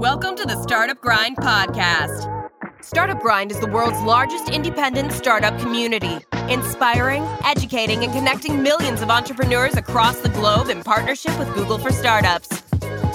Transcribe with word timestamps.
Welcome 0.00 0.34
to 0.36 0.46
the 0.46 0.58
Startup 0.62 0.98
Grind 0.98 1.36
podcast. 1.36 2.50
Startup 2.82 3.20
Grind 3.20 3.50
is 3.50 3.60
the 3.60 3.66
world's 3.66 4.00
largest 4.00 4.48
independent 4.48 5.12
startup 5.12 5.60
community, 5.60 6.20
inspiring, 6.48 7.22
educating, 7.44 8.02
and 8.02 8.10
connecting 8.10 8.62
millions 8.62 9.02
of 9.02 9.10
entrepreneurs 9.10 9.76
across 9.76 10.18
the 10.20 10.30
globe 10.30 10.70
in 10.70 10.82
partnership 10.82 11.38
with 11.38 11.52
Google 11.52 11.76
for 11.76 11.92
Startups. 11.92 12.62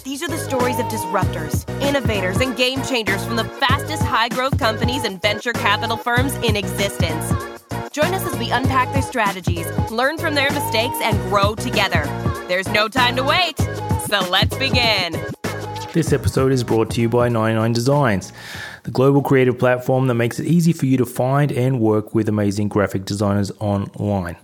These 0.04 0.22
are 0.22 0.28
the 0.28 0.38
stories 0.38 0.78
of 0.78 0.86
disruptors, 0.86 1.68
innovators, 1.82 2.38
and 2.38 2.56
game 2.56 2.84
changers 2.84 3.26
from 3.26 3.36
the 3.36 3.46
fastest 3.46 4.04
high 4.04 4.30
growth 4.30 4.60
companies 4.60 5.06
and 5.06 5.20
venture 5.20 5.54
capital 5.54 5.98
firms 5.98 6.36
in 6.36 6.56
existence. 6.56 7.32
Join 7.94 8.14
us 8.14 8.32
as 8.32 8.38
we 8.38 8.52
unpack 8.52 8.94
their 8.94 9.02
strategies, 9.02 9.66
learn 9.90 10.20
from 10.20 10.36
their 10.36 10.52
mistakes, 10.52 11.00
and 11.02 11.18
grow 11.32 11.56
together. 11.56 12.04
There's 12.48 12.68
no 12.68 12.88
time 12.88 13.16
to 13.16 13.24
wait, 13.24 13.58
so 14.08 14.20
let's 14.30 14.56
begin. 14.56 15.35
This 15.96 16.12
episode 16.12 16.52
is 16.52 16.62
brought 16.62 16.90
to 16.90 17.00
you 17.00 17.08
by 17.08 17.30
99 17.30 17.72
Designs, 17.72 18.34
the 18.84 18.92
global 18.92 19.22
creative 19.22 19.58
platform 19.58 20.08
that 20.08 20.16
makes 20.16 20.42
it 20.42 20.46
easy 20.46 20.74
for 20.74 20.88
you 20.88 20.98
to 20.98 21.06
find 21.06 21.54
and 21.54 21.80
work 21.80 22.14
with 22.14 22.28
amazing 22.28 22.68
graphic 22.68 23.06
designers 23.06 23.50
online. 23.62 24.36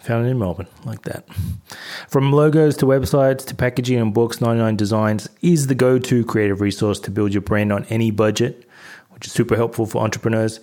Found 0.00 0.26
it 0.26 0.30
in 0.30 0.38
Melbourne, 0.38 0.66
like 0.86 1.02
that. 1.02 1.28
From 2.08 2.32
logos 2.32 2.74
to 2.78 2.86
websites 2.86 3.44
to 3.48 3.54
packaging 3.54 4.00
and 4.00 4.14
books, 4.14 4.40
99 4.40 4.76
Designs 4.76 5.28
is 5.42 5.66
the 5.66 5.74
go 5.74 5.98
to 5.98 6.24
creative 6.24 6.62
resource 6.62 6.98
to 7.00 7.10
build 7.10 7.34
your 7.34 7.42
brand 7.42 7.70
on 7.70 7.84
any 7.90 8.10
budget, 8.10 8.66
which 9.10 9.26
is 9.26 9.32
super 9.34 9.56
helpful 9.56 9.84
for 9.84 10.02
entrepreneurs. 10.02 10.58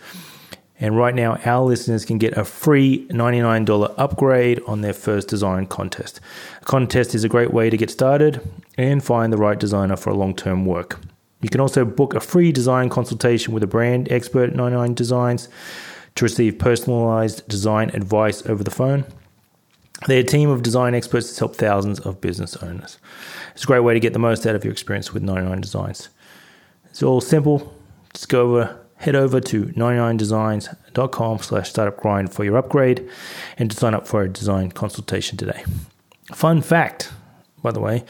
And 0.79 0.97
right 0.97 1.15
now, 1.15 1.37
our 1.45 1.63
listeners 1.63 2.03
can 2.03 2.17
get 2.17 2.37
a 2.37 2.43
free 2.43 3.07
$99 3.07 3.93
upgrade 3.97 4.61
on 4.67 4.81
their 4.81 4.93
first 4.93 5.29
design 5.29 5.67
contest. 5.67 6.19
A 6.61 6.65
contest 6.65 7.15
is 7.15 7.23
a 7.23 7.29
great 7.29 7.53
way 7.53 7.69
to 7.69 7.77
get 7.77 7.89
started 7.89 8.41
and 8.77 9.03
find 9.03 9.31
the 9.31 9.37
right 9.37 9.59
designer 9.59 9.95
for 9.95 10.13
long 10.13 10.35
term 10.35 10.65
work. 10.65 10.99
You 11.41 11.49
can 11.49 11.61
also 11.61 11.85
book 11.85 12.13
a 12.13 12.19
free 12.19 12.51
design 12.51 12.89
consultation 12.89 13.53
with 13.53 13.63
a 13.63 13.67
brand 13.67 14.11
expert 14.11 14.49
at 14.49 14.55
99 14.55 14.95
Designs 14.95 15.47
to 16.15 16.25
receive 16.25 16.57
personalized 16.57 17.47
design 17.47 17.91
advice 17.93 18.45
over 18.45 18.63
the 18.63 18.71
phone. 18.71 19.05
They're 20.07 20.23
team 20.23 20.49
of 20.49 20.61
design 20.61 20.93
experts 20.93 21.29
that 21.29 21.39
help 21.39 21.55
thousands 21.55 21.99
of 22.01 22.19
business 22.19 22.57
owners. 22.57 22.97
It's 23.53 23.63
a 23.63 23.67
great 23.67 23.81
way 23.81 23.93
to 23.93 23.99
get 23.99 24.13
the 24.13 24.19
most 24.19 24.45
out 24.45 24.55
of 24.55 24.65
your 24.65 24.73
experience 24.73 25.13
with 25.13 25.23
99 25.23 25.61
Designs. 25.61 26.09
It's 26.89 27.01
all 27.01 27.21
simple. 27.21 27.73
Just 28.13 28.27
go 28.27 28.41
over 28.41 28.84
head 28.97 29.15
over 29.15 29.39
to 29.41 29.65
99designs.com 29.65 31.39
slash 31.39 31.71
startupgrind 31.71 32.33
for 32.33 32.43
your 32.43 32.57
upgrade 32.57 33.07
and 33.57 33.69
to 33.71 33.77
sign 33.77 33.93
up 33.93 34.07
for 34.07 34.21
a 34.21 34.29
design 34.29 34.71
consultation 34.71 35.37
today. 35.37 35.63
Fun 36.33 36.61
fact, 36.61 37.11
by 37.61 37.71
the 37.71 37.79
way, 37.79 38.03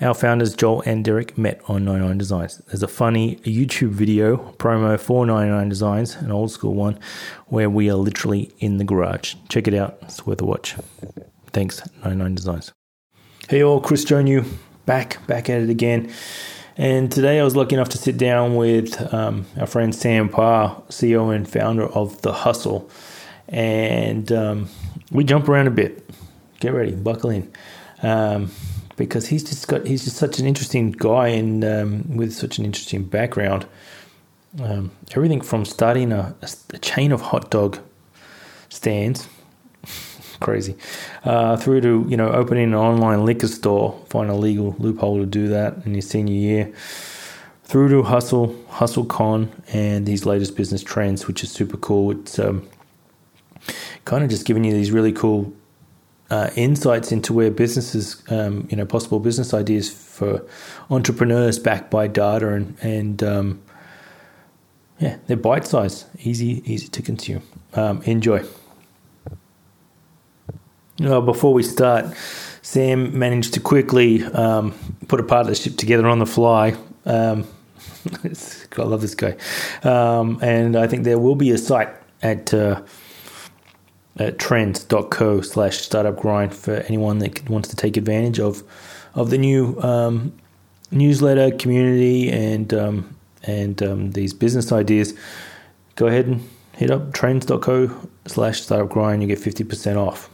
our 0.00 0.14
founders 0.14 0.54
Joel 0.54 0.82
and 0.84 1.04
Derek 1.04 1.38
met 1.38 1.60
on 1.66 1.84
99 1.84 2.18
Designs. 2.18 2.58
There's 2.66 2.82
a 2.82 2.88
funny 2.88 3.36
YouTube 3.36 3.90
video 3.90 4.36
promo 4.58 5.00
for 5.00 5.26
99 5.26 5.68
Designs, 5.68 6.14
an 6.16 6.30
old 6.30 6.50
school 6.50 6.74
one, 6.74 6.98
where 7.46 7.70
we 7.70 7.90
are 7.90 7.96
literally 7.96 8.52
in 8.58 8.76
the 8.76 8.84
garage. 8.84 9.34
Check 9.48 9.66
it 9.66 9.74
out, 9.74 9.98
it's 10.02 10.26
worth 10.26 10.40
a 10.40 10.44
watch. 10.44 10.76
Thanks, 11.52 11.82
99 12.04 12.34
Designs. 12.34 12.72
Hey 13.48 13.62
all, 13.62 13.80
Chris 13.80 14.04
Jonu 14.04 14.46
back, 14.84 15.26
back 15.26 15.48
at 15.48 15.60
it 15.62 15.70
again. 15.70 16.12
And 16.78 17.10
today 17.10 17.40
I 17.40 17.42
was 17.42 17.56
lucky 17.56 17.74
enough 17.74 17.88
to 17.88 17.98
sit 17.98 18.16
down 18.16 18.54
with 18.54 19.12
um, 19.12 19.46
our 19.58 19.66
friend 19.66 19.92
Sam 19.92 20.28
Parr, 20.28 20.80
CEO 20.88 21.34
and 21.34 21.50
founder 21.50 21.84
of 21.88 22.22
The 22.22 22.32
Hustle. 22.32 22.88
And 23.48 24.30
um, 24.30 24.68
we 25.10 25.24
jump 25.24 25.48
around 25.48 25.66
a 25.66 25.72
bit. 25.72 26.08
Get 26.60 26.72
ready, 26.72 26.92
buckle 26.92 27.30
in. 27.30 27.52
Um, 28.00 28.52
because 28.94 29.26
he's 29.26 29.42
just 29.42 29.66
got 29.66 29.88
he's 29.88 30.04
just 30.04 30.16
such 30.16 30.38
an 30.38 30.46
interesting 30.46 30.92
guy 30.92 31.28
and 31.28 31.64
um, 31.64 32.16
with 32.16 32.32
such 32.32 32.58
an 32.58 32.64
interesting 32.64 33.02
background. 33.02 33.66
Um, 34.62 34.92
everything 35.10 35.40
from 35.40 35.64
starting 35.64 36.12
a, 36.12 36.36
a 36.72 36.78
chain 36.78 37.10
of 37.10 37.20
hot 37.20 37.50
dog 37.50 37.80
stands 38.68 39.28
crazy. 40.40 40.76
Uh, 41.24 41.56
through 41.56 41.80
to 41.82 42.06
you 42.08 42.16
know 42.16 42.30
opening 42.30 42.64
an 42.64 42.74
online 42.74 43.24
liquor 43.24 43.48
store, 43.48 43.98
find 44.08 44.30
a 44.30 44.34
legal 44.34 44.74
loophole 44.78 45.18
to 45.18 45.26
do 45.26 45.48
that 45.48 45.84
in 45.84 45.94
your 45.94 46.02
senior 46.02 46.34
year. 46.34 46.72
Through 47.64 47.90
to 47.90 48.02
Hustle, 48.02 48.56
Hustle 48.70 49.04
Con, 49.04 49.50
and 49.72 50.08
his 50.08 50.24
latest 50.24 50.56
business 50.56 50.82
trends, 50.82 51.26
which 51.26 51.44
is 51.44 51.50
super 51.50 51.76
cool. 51.76 52.12
It's 52.12 52.38
um, 52.38 52.66
kind 54.06 54.24
of 54.24 54.30
just 54.30 54.46
giving 54.46 54.64
you 54.64 54.72
these 54.72 54.90
really 54.90 55.12
cool 55.12 55.52
uh, 56.30 56.50
insights 56.56 57.12
into 57.12 57.32
where 57.32 57.50
businesses, 57.50 58.22
um, 58.30 58.66
you 58.70 58.76
know, 58.76 58.86
possible 58.86 59.20
business 59.20 59.52
ideas 59.52 59.90
for 59.90 60.46
entrepreneurs 60.90 61.58
backed 61.58 61.90
by 61.90 62.06
data 62.06 62.48
and 62.48 62.76
and 62.80 63.22
um, 63.22 63.62
yeah, 64.98 65.16
they're 65.26 65.36
bite 65.36 65.66
size, 65.66 66.06
easy 66.20 66.62
easy 66.64 66.88
to 66.88 67.02
consume. 67.02 67.42
Um, 67.74 68.02
enjoy. 68.02 68.44
Well, 71.00 71.22
before 71.22 71.54
we 71.54 71.62
start, 71.62 72.06
Sam 72.62 73.16
managed 73.16 73.54
to 73.54 73.60
quickly 73.60 74.24
um, 74.24 74.74
put 75.06 75.20
a 75.20 75.22
partnership 75.22 75.76
together 75.76 76.08
on 76.08 76.18
the 76.18 76.26
fly. 76.26 76.76
Um, 77.06 77.46
I 78.24 78.82
love 78.82 79.00
this 79.00 79.14
guy. 79.14 79.36
Um, 79.84 80.40
and 80.42 80.76
I 80.76 80.88
think 80.88 81.04
there 81.04 81.18
will 81.18 81.36
be 81.36 81.50
a 81.52 81.58
site 81.58 81.90
at, 82.20 82.52
uh, 82.52 82.82
at 84.16 84.40
trends.co 84.40 85.40
slash 85.42 85.78
startup 85.78 86.16
grind 86.16 86.52
for 86.52 86.74
anyone 86.74 87.18
that 87.18 87.48
wants 87.48 87.68
to 87.68 87.76
take 87.76 87.96
advantage 87.96 88.40
of 88.40 88.62
of 89.14 89.30
the 89.30 89.38
new 89.38 89.80
um, 89.80 90.32
newsletter 90.90 91.50
community 91.56 92.30
and 92.30 92.72
um, 92.74 93.16
and 93.44 93.82
um, 93.82 94.10
these 94.12 94.32
business 94.34 94.72
ideas. 94.72 95.14
Go 95.96 96.06
ahead 96.06 96.26
and 96.26 96.48
hit 96.72 96.90
up 96.90 97.12
trends.co 97.12 98.08
slash 98.26 98.60
startup 98.60 98.90
grind. 98.90 99.22
You 99.22 99.28
get 99.28 99.38
50% 99.38 99.96
off 99.96 100.30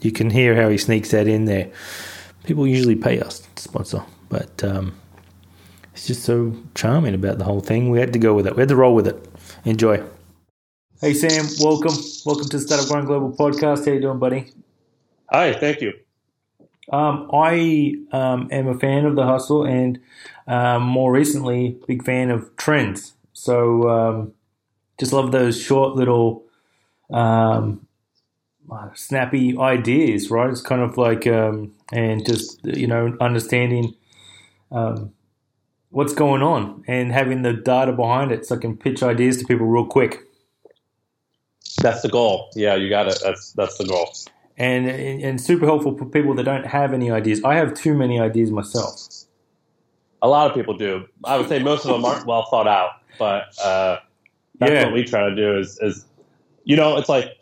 you 0.00 0.12
can 0.12 0.30
hear 0.30 0.54
how 0.54 0.68
he 0.68 0.78
sneaks 0.78 1.10
that 1.10 1.26
in 1.26 1.44
there. 1.44 1.70
People 2.44 2.66
usually 2.66 2.96
pay 2.96 3.20
us 3.20 3.40
to 3.54 3.62
sponsor, 3.62 4.02
but 4.28 4.62
um, 4.64 4.98
it's 5.92 6.06
just 6.06 6.22
so 6.22 6.54
charming 6.74 7.14
about 7.14 7.38
the 7.38 7.44
whole 7.44 7.60
thing. 7.60 7.90
We 7.90 7.98
had 7.98 8.12
to 8.12 8.18
go 8.18 8.34
with 8.34 8.46
it. 8.46 8.56
We 8.56 8.62
had 8.62 8.68
to 8.68 8.76
roll 8.76 8.94
with 8.94 9.06
it. 9.06 9.28
Enjoy. 9.64 10.02
Hey 11.00 11.14
Sam, 11.14 11.46
welcome. 11.60 11.94
Welcome 12.24 12.48
to 12.48 12.56
the 12.56 12.62
Startup 12.62 12.88
Grind 12.88 13.06
Global 13.06 13.32
podcast. 13.32 13.84
How 13.84 13.92
you 13.92 14.00
doing, 14.00 14.18
buddy? 14.18 14.52
Hi, 15.30 15.52
thank 15.52 15.80
you. 15.80 15.92
Um, 16.90 17.30
I 17.32 17.94
um, 18.12 18.48
am 18.50 18.68
a 18.68 18.78
fan 18.78 19.04
of 19.04 19.14
the 19.14 19.24
hustle, 19.24 19.64
and 19.64 20.00
um, 20.46 20.82
more 20.82 21.12
recently, 21.12 21.78
big 21.86 22.04
fan 22.04 22.30
of 22.30 22.56
trends. 22.56 23.14
So 23.32 23.88
um, 23.88 24.32
just 24.98 25.12
love 25.12 25.32
those 25.32 25.60
short 25.60 25.96
little 25.96 26.44
um, 27.10 27.86
snappy 28.94 29.56
ideas, 29.58 30.30
right? 30.30 30.50
It's 30.50 30.60
kind 30.60 30.82
of 30.82 30.96
like, 30.96 31.26
um, 31.26 31.74
and 31.92 32.24
just, 32.24 32.64
you 32.64 32.86
know, 32.86 33.16
understanding 33.20 33.94
um, 34.70 35.12
what's 35.90 36.12
going 36.12 36.42
on 36.42 36.84
and 36.86 37.12
having 37.12 37.42
the 37.42 37.52
data 37.52 37.92
behind 37.92 38.32
it 38.32 38.46
so 38.46 38.56
I 38.56 38.58
can 38.58 38.76
pitch 38.76 39.02
ideas 39.02 39.38
to 39.38 39.46
people 39.46 39.66
real 39.66 39.86
quick. 39.86 40.20
That's 41.80 42.02
the 42.02 42.08
goal. 42.08 42.50
Yeah, 42.54 42.74
you 42.74 42.88
got 42.88 43.08
it. 43.08 43.20
That's 43.22 43.52
that's 43.52 43.78
the 43.78 43.84
goal. 43.84 44.12
And, 44.56 44.88
and 44.88 45.40
super 45.40 45.66
helpful 45.66 45.96
for 45.96 46.04
people 46.04 46.34
that 46.34 46.42
don't 46.42 46.66
have 46.66 46.92
any 46.92 47.12
ideas. 47.12 47.44
I 47.44 47.54
have 47.54 47.74
too 47.74 47.94
many 47.94 48.18
ideas 48.18 48.50
myself. 48.50 49.00
A 50.20 50.28
lot 50.28 50.50
of 50.50 50.56
people 50.56 50.76
do. 50.76 51.06
I 51.24 51.36
would 51.36 51.48
say 51.48 51.60
most 51.60 51.84
of 51.84 51.92
them 51.92 52.04
aren't 52.04 52.26
well 52.26 52.46
thought 52.50 52.66
out, 52.66 52.90
but 53.20 53.56
uh, 53.62 53.98
that's 54.58 54.72
yeah. 54.72 54.84
what 54.84 54.94
we 54.94 55.04
try 55.04 55.28
to 55.28 55.36
do. 55.36 55.58
Is 55.58 55.78
is 55.80 56.04
you 56.64 56.76
know, 56.76 56.98
it's 56.98 57.08
like 57.08 57.37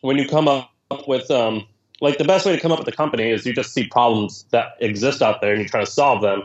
when 0.00 0.18
you 0.18 0.26
come 0.26 0.48
up 0.48 0.70
with 1.06 1.30
um, 1.30 1.66
like 2.00 2.18
the 2.18 2.24
best 2.24 2.46
way 2.46 2.54
to 2.54 2.60
come 2.60 2.72
up 2.72 2.78
with 2.78 2.88
a 2.88 2.96
company 2.96 3.30
is 3.30 3.44
you 3.44 3.52
just 3.52 3.72
see 3.72 3.86
problems 3.86 4.44
that 4.50 4.76
exist 4.80 5.22
out 5.22 5.40
there 5.40 5.52
and 5.52 5.62
you 5.62 5.68
try 5.68 5.80
to 5.80 5.90
solve 5.90 6.22
them. 6.22 6.44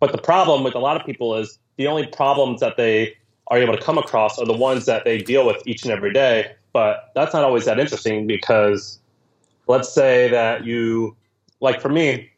But 0.00 0.12
the 0.12 0.18
problem 0.18 0.64
with 0.64 0.74
a 0.74 0.78
lot 0.78 0.98
of 0.98 1.06
people 1.06 1.36
is 1.36 1.58
the 1.76 1.86
only 1.86 2.06
problems 2.06 2.60
that 2.60 2.76
they 2.76 3.16
are 3.48 3.58
able 3.58 3.76
to 3.76 3.82
come 3.82 3.98
across 3.98 4.38
are 4.38 4.46
the 4.46 4.52
ones 4.56 4.86
that 4.86 5.04
they 5.04 5.18
deal 5.18 5.46
with 5.46 5.62
each 5.66 5.84
and 5.84 5.92
every 5.92 6.12
day. 6.12 6.54
But 6.72 7.10
that's 7.14 7.32
not 7.32 7.44
always 7.44 7.64
that 7.64 7.78
interesting 7.78 8.26
because 8.26 8.98
let's 9.66 9.92
say 9.92 10.28
that 10.28 10.64
you, 10.64 11.16
like 11.60 11.80
for 11.80 11.88
me, 11.88 12.30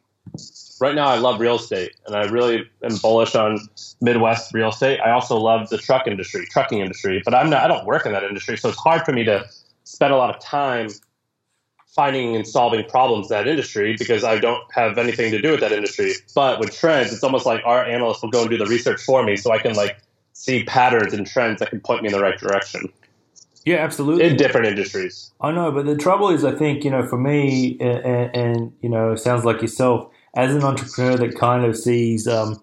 right 0.80 0.94
now 0.94 1.08
I 1.08 1.16
love 1.16 1.40
real 1.40 1.56
estate 1.56 1.92
and 2.06 2.14
I 2.14 2.24
really 2.26 2.68
am 2.82 2.96
bullish 2.98 3.34
on 3.34 3.58
Midwest 4.00 4.52
real 4.52 4.68
estate. 4.68 5.00
I 5.00 5.10
also 5.10 5.38
love 5.38 5.68
the 5.70 5.78
truck 5.78 6.06
industry, 6.06 6.46
trucking 6.46 6.80
industry, 6.80 7.22
but 7.24 7.34
I'm 7.34 7.50
not, 7.50 7.64
I 7.64 7.68
don't 7.68 7.86
work 7.86 8.06
in 8.06 8.12
that 8.12 8.24
industry. 8.24 8.56
So 8.58 8.68
it's 8.68 8.78
hard 8.78 9.04
for 9.04 9.12
me 9.12 9.24
to 9.24 9.48
spend 9.86 10.12
a 10.12 10.16
lot 10.16 10.34
of 10.34 10.42
time 10.42 10.88
finding 11.86 12.36
and 12.36 12.46
solving 12.46 12.84
problems 12.84 13.30
in 13.30 13.36
that 13.36 13.48
industry 13.48 13.96
because 13.98 14.22
I 14.22 14.38
don't 14.38 14.62
have 14.72 14.98
anything 14.98 15.30
to 15.30 15.40
do 15.40 15.52
with 15.52 15.60
that 15.60 15.72
industry. 15.72 16.12
But 16.34 16.60
with 16.60 16.76
trends, 16.76 17.12
it's 17.12 17.22
almost 17.22 17.46
like 17.46 17.62
our 17.64 17.82
analysts 17.84 18.22
will 18.22 18.30
go 18.30 18.42
and 18.42 18.50
do 18.50 18.58
the 18.58 18.66
research 18.66 19.00
for 19.00 19.22
me 19.22 19.36
so 19.36 19.50
I 19.50 19.58
can 19.58 19.74
like 19.74 19.98
see 20.34 20.64
patterns 20.64 21.14
and 21.14 21.26
trends 21.26 21.60
that 21.60 21.70
can 21.70 21.80
point 21.80 22.02
me 22.02 22.08
in 22.08 22.12
the 22.12 22.20
right 22.20 22.38
direction. 22.38 22.92
Yeah, 23.64 23.76
absolutely. 23.76 24.26
In 24.26 24.36
different 24.36 24.66
industries. 24.66 25.32
I 25.40 25.50
know, 25.52 25.72
but 25.72 25.86
the 25.86 25.96
trouble 25.96 26.28
is, 26.28 26.44
I 26.44 26.54
think, 26.54 26.84
you 26.84 26.90
know, 26.90 27.04
for 27.06 27.16
me, 27.16 27.78
and, 27.80 28.36
and 28.36 28.72
you 28.82 28.88
know, 28.88 29.16
sounds 29.16 29.44
like 29.44 29.62
yourself, 29.62 30.08
as 30.34 30.54
an 30.54 30.62
entrepreneur 30.62 31.16
that 31.16 31.36
kind 31.36 31.64
of 31.64 31.76
sees 31.76 32.28
um, 32.28 32.62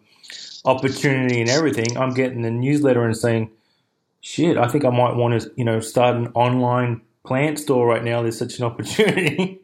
opportunity 0.64 1.42
and 1.42 1.50
everything, 1.50 1.98
I'm 1.98 2.14
getting 2.14 2.44
the 2.44 2.52
newsletter 2.52 3.04
and 3.04 3.18
saying, 3.18 3.50
"Shit, 4.22 4.58
I 4.58 4.68
think 4.68 4.86
I 4.86 4.92
might 4.92 5.16
want 5.16 5.42
to, 5.42 5.52
you 5.58 5.66
know, 5.66 5.80
start 5.80 6.16
an 6.16 6.28
online 6.36 7.02
plant 7.24 7.60
store 7.60 7.88
right 7.88 8.04
now. 8.04 8.22
There's 8.22 8.38
such 8.38 8.60
an 8.60 8.66
opportunity." 8.66 9.60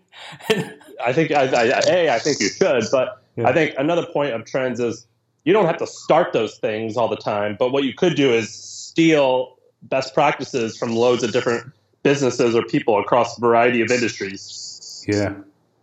I 1.03 1.13
think 1.13 1.31
I, 1.31 1.43
I, 1.43 1.81
a 1.87 2.09
I 2.09 2.19
think 2.19 2.39
you 2.39 2.49
should, 2.49 2.85
but 2.91 3.23
yeah. 3.35 3.47
I 3.47 3.53
think 3.53 3.75
another 3.77 4.05
point 4.05 4.33
of 4.33 4.45
trends 4.45 4.79
is 4.79 5.05
you 5.43 5.53
don't 5.53 5.65
have 5.65 5.77
to 5.77 5.87
start 5.87 6.33
those 6.33 6.57
things 6.57 6.97
all 6.97 7.07
the 7.07 7.17
time. 7.17 7.55
But 7.57 7.71
what 7.71 7.83
you 7.83 7.93
could 7.93 8.15
do 8.15 8.33
is 8.33 8.53
steal 8.53 9.57
best 9.83 10.13
practices 10.13 10.77
from 10.77 10.95
loads 10.95 11.23
of 11.23 11.31
different 11.31 11.71
businesses 12.03 12.55
or 12.55 12.63
people 12.63 12.99
across 12.99 13.37
a 13.37 13.41
variety 13.41 13.81
of 13.81 13.91
industries. 13.91 15.05
Yeah, 15.07 15.35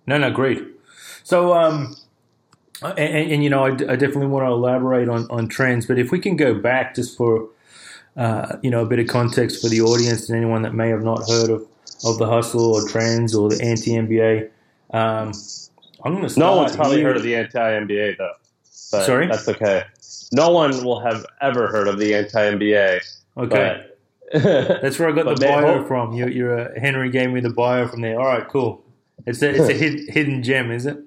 no, 0.07 0.19
no, 0.19 0.31
great. 0.31 0.63
So, 1.25 1.55
um, 1.55 1.97
and, 2.83 2.99
and, 2.99 3.33
and 3.33 3.45
you 3.45 3.51
know, 3.51 3.65
I, 3.65 3.71
I, 3.71 3.97
definitely 3.97 4.27
want 4.27 4.47
to 4.47 4.53
elaborate 4.53 5.09
on 5.09 5.27
on 5.31 5.49
trends, 5.49 5.87
but 5.87 5.99
if 5.99 6.13
we 6.13 6.19
can 6.19 6.37
go 6.37 6.55
back 6.55 6.95
just 6.95 7.17
for 7.17 7.49
uh, 8.17 8.57
you 8.63 8.71
know 8.71 8.83
a 8.83 8.87
bit 8.87 8.99
of 8.99 9.07
context 9.07 9.63
for 9.63 9.69
the 9.69 9.81
audience 9.81 10.29
and 10.29 10.37
anyone 10.37 10.63
that 10.63 10.75
may 10.75 10.89
have 10.89 11.03
not 11.03 11.29
heard 11.29 11.51
of 11.51 11.67
of 12.05 12.19
the 12.19 12.27
hustle 12.27 12.75
or 12.75 12.87
trends 12.89 13.35
or 13.35 13.49
the 13.49 13.63
anti 13.63 13.93
MBA. 13.93 14.51
Um, 14.93 15.33
I'm 16.05 16.13
going 16.13 16.23
to 16.23 16.31
start. 16.31 16.55
No 16.55 16.57
one's 16.57 16.77
probably 16.77 16.99
here. 16.99 17.09
heard 17.09 17.17
of 17.17 17.23
the 17.23 17.35
anti 17.35 17.59
MBA 17.59 18.19
though. 18.19 18.33
Sorry, 18.65 19.27
that's 19.27 19.49
okay. 19.49 19.85
No 20.33 20.51
one 20.51 20.85
will 20.85 21.01
have 21.01 21.25
ever 21.41 21.69
heard 21.69 21.89
of 21.89 21.99
the 21.99 22.15
anti 22.15 22.51
MBA. 22.51 23.01
Okay. 23.37 23.87
That's 24.33 24.99
where 24.99 25.09
I 25.09 25.13
got 25.13 25.27
the 25.27 25.47
bio 25.47 25.79
hope. 25.79 25.89
from. 25.89 26.13
You, 26.13 26.27
you're 26.27 26.59
a, 26.59 26.81
Henry 26.81 27.11
gave 27.11 27.31
me 27.31 27.41
the 27.41 27.51
bio 27.51 27.87
from 27.87 28.01
there. 28.01 28.19
All 28.19 28.27
right, 28.27 28.47
cool. 28.49 28.85
It's 29.25 29.41
a, 29.41 29.51
it's 29.51 29.69
a 29.69 29.73
hid, 29.73 30.09
hidden 30.09 30.43
gem, 30.43 30.73
is 30.73 30.85
it? 30.85 30.99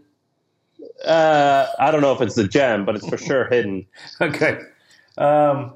Uh, 1.05 1.67
I 1.79 1.91
don't 1.91 2.01
know 2.01 2.13
if 2.13 2.21
it's 2.21 2.35
the 2.35 2.47
gem, 2.47 2.85
but 2.85 2.95
it's 2.95 3.07
for 3.07 3.17
sure 3.17 3.47
hidden. 3.49 3.85
okay. 4.21 4.59
Um, 5.17 5.75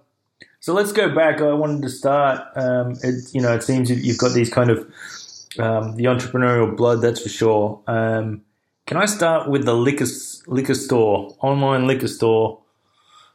so 0.63 0.73
let's 0.73 0.93
go 0.93 1.13
back. 1.13 1.41
I 1.41 1.51
wanted 1.51 1.81
to 1.81 1.89
start. 1.89 2.39
Um, 2.55 2.93
it, 3.03 3.33
you 3.33 3.41
know, 3.41 3.53
it 3.53 3.63
seems 3.63 3.91
you've 3.91 4.17
got 4.17 4.31
these 4.31 4.49
kind 4.49 4.69
of 4.69 4.77
um, 5.59 5.97
the 5.97 6.05
entrepreneurial 6.05 6.77
blood. 6.77 7.01
That's 7.01 7.21
for 7.21 7.27
sure. 7.27 7.81
Um, 7.85 8.43
can 8.85 8.95
I 8.95 9.03
start 9.03 9.49
with 9.49 9.65
the 9.65 9.73
liquor 9.73 10.05
liquor 10.47 10.73
store, 10.73 11.35
online 11.41 11.85
liquor 11.85 12.07
store, 12.07 12.61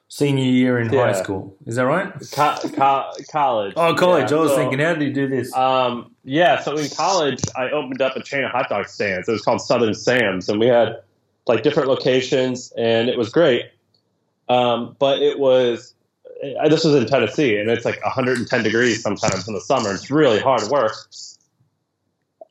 senior 0.09 0.43
year 0.43 0.79
in 0.79 0.91
yeah. 0.91 1.13
high 1.13 1.23
school? 1.23 1.55
Is 1.67 1.77
that 1.77 1.83
right? 1.83 2.11
Co- 2.33 2.57
co- 2.63 3.13
college. 3.31 3.75
Oh, 3.77 3.95
college. 3.95 4.31
Yeah. 4.31 4.39
I 4.39 4.41
was 4.41 4.53
so, 4.53 4.57
thinking, 4.57 4.79
how 4.79 4.95
did 4.95 5.03
you 5.03 5.13
do 5.13 5.29
this? 5.29 5.55
Um, 5.55 6.15
yeah. 6.25 6.63
So 6.63 6.79
in 6.79 6.89
college, 6.89 7.43
I 7.55 7.69
opened 7.69 8.01
up 8.01 8.17
a 8.17 8.23
chain 8.23 8.45
of 8.45 8.53
hot 8.53 8.71
dog 8.71 8.89
stands. 8.89 9.29
It 9.29 9.33
was 9.33 9.43
called 9.43 9.61
Southern 9.61 9.93
Sam's, 9.93 10.49
and 10.49 10.59
we 10.59 10.69
had 10.69 11.03
like 11.47 11.63
different 11.63 11.91
locations, 11.91 12.73
and 12.79 13.11
it 13.11 13.19
was 13.19 13.29
great. 13.29 13.67
Um, 14.49 14.97
but 14.99 15.21
it 15.21 15.39
was 15.39 15.95
this 16.41 16.85
was 16.85 16.95
in 16.95 17.07
Tennessee, 17.07 17.57
and 17.57 17.71
it's 17.71 17.85
like 17.85 18.03
110 18.05 18.63
degrees 18.63 19.03
sometimes 19.03 19.49
in 19.49 19.55
the 19.55 19.61
summer. 19.61 19.93
It's 19.93 20.11
really 20.11 20.39
hard 20.39 20.63
work. 20.71 20.95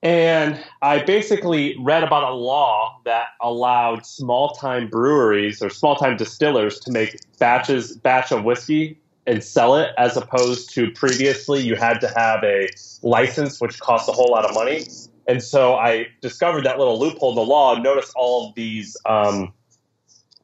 And 0.04 0.64
I 0.82 1.04
basically 1.04 1.76
read 1.80 2.04
about 2.04 2.24
a 2.24 2.34
law 2.36 3.02
that 3.06 3.30
allowed 3.42 4.06
small 4.06 4.50
time 4.52 4.90
breweries 4.90 5.62
or 5.62 5.70
small 5.70 5.96
time 5.96 6.18
distillers 6.18 6.80
to 6.82 6.92
make 6.92 7.20
batches 7.40 7.98
batch 7.98 8.32
of 8.32 8.44
whiskey 8.44 9.00
and 9.26 9.44
sell 9.44 9.76
it 9.76 9.92
as 9.98 10.16
opposed 10.16 10.74
to 10.76 10.92
previously 10.92 11.62
you 11.62 11.76
had 11.76 12.00
to 12.00 12.08
have 12.16 12.44
a 12.44 12.70
license 13.02 13.60
which 13.60 13.80
cost 13.80 14.08
a 14.08 14.12
whole 14.12 14.32
lot 14.32 14.46
of 14.46 14.54
money. 14.54 14.86
And 15.28 15.44
so 15.44 15.76
I 15.76 16.08
discovered 16.22 16.64
that 16.66 16.78
little 16.78 16.98
loophole 17.00 17.32
in 17.32 17.36
the 17.36 17.42
law 17.42 17.76
and 17.76 17.84
noticed 17.84 18.14
all 18.16 18.50
of 18.50 18.56
these 18.56 18.96
um, 19.06 19.52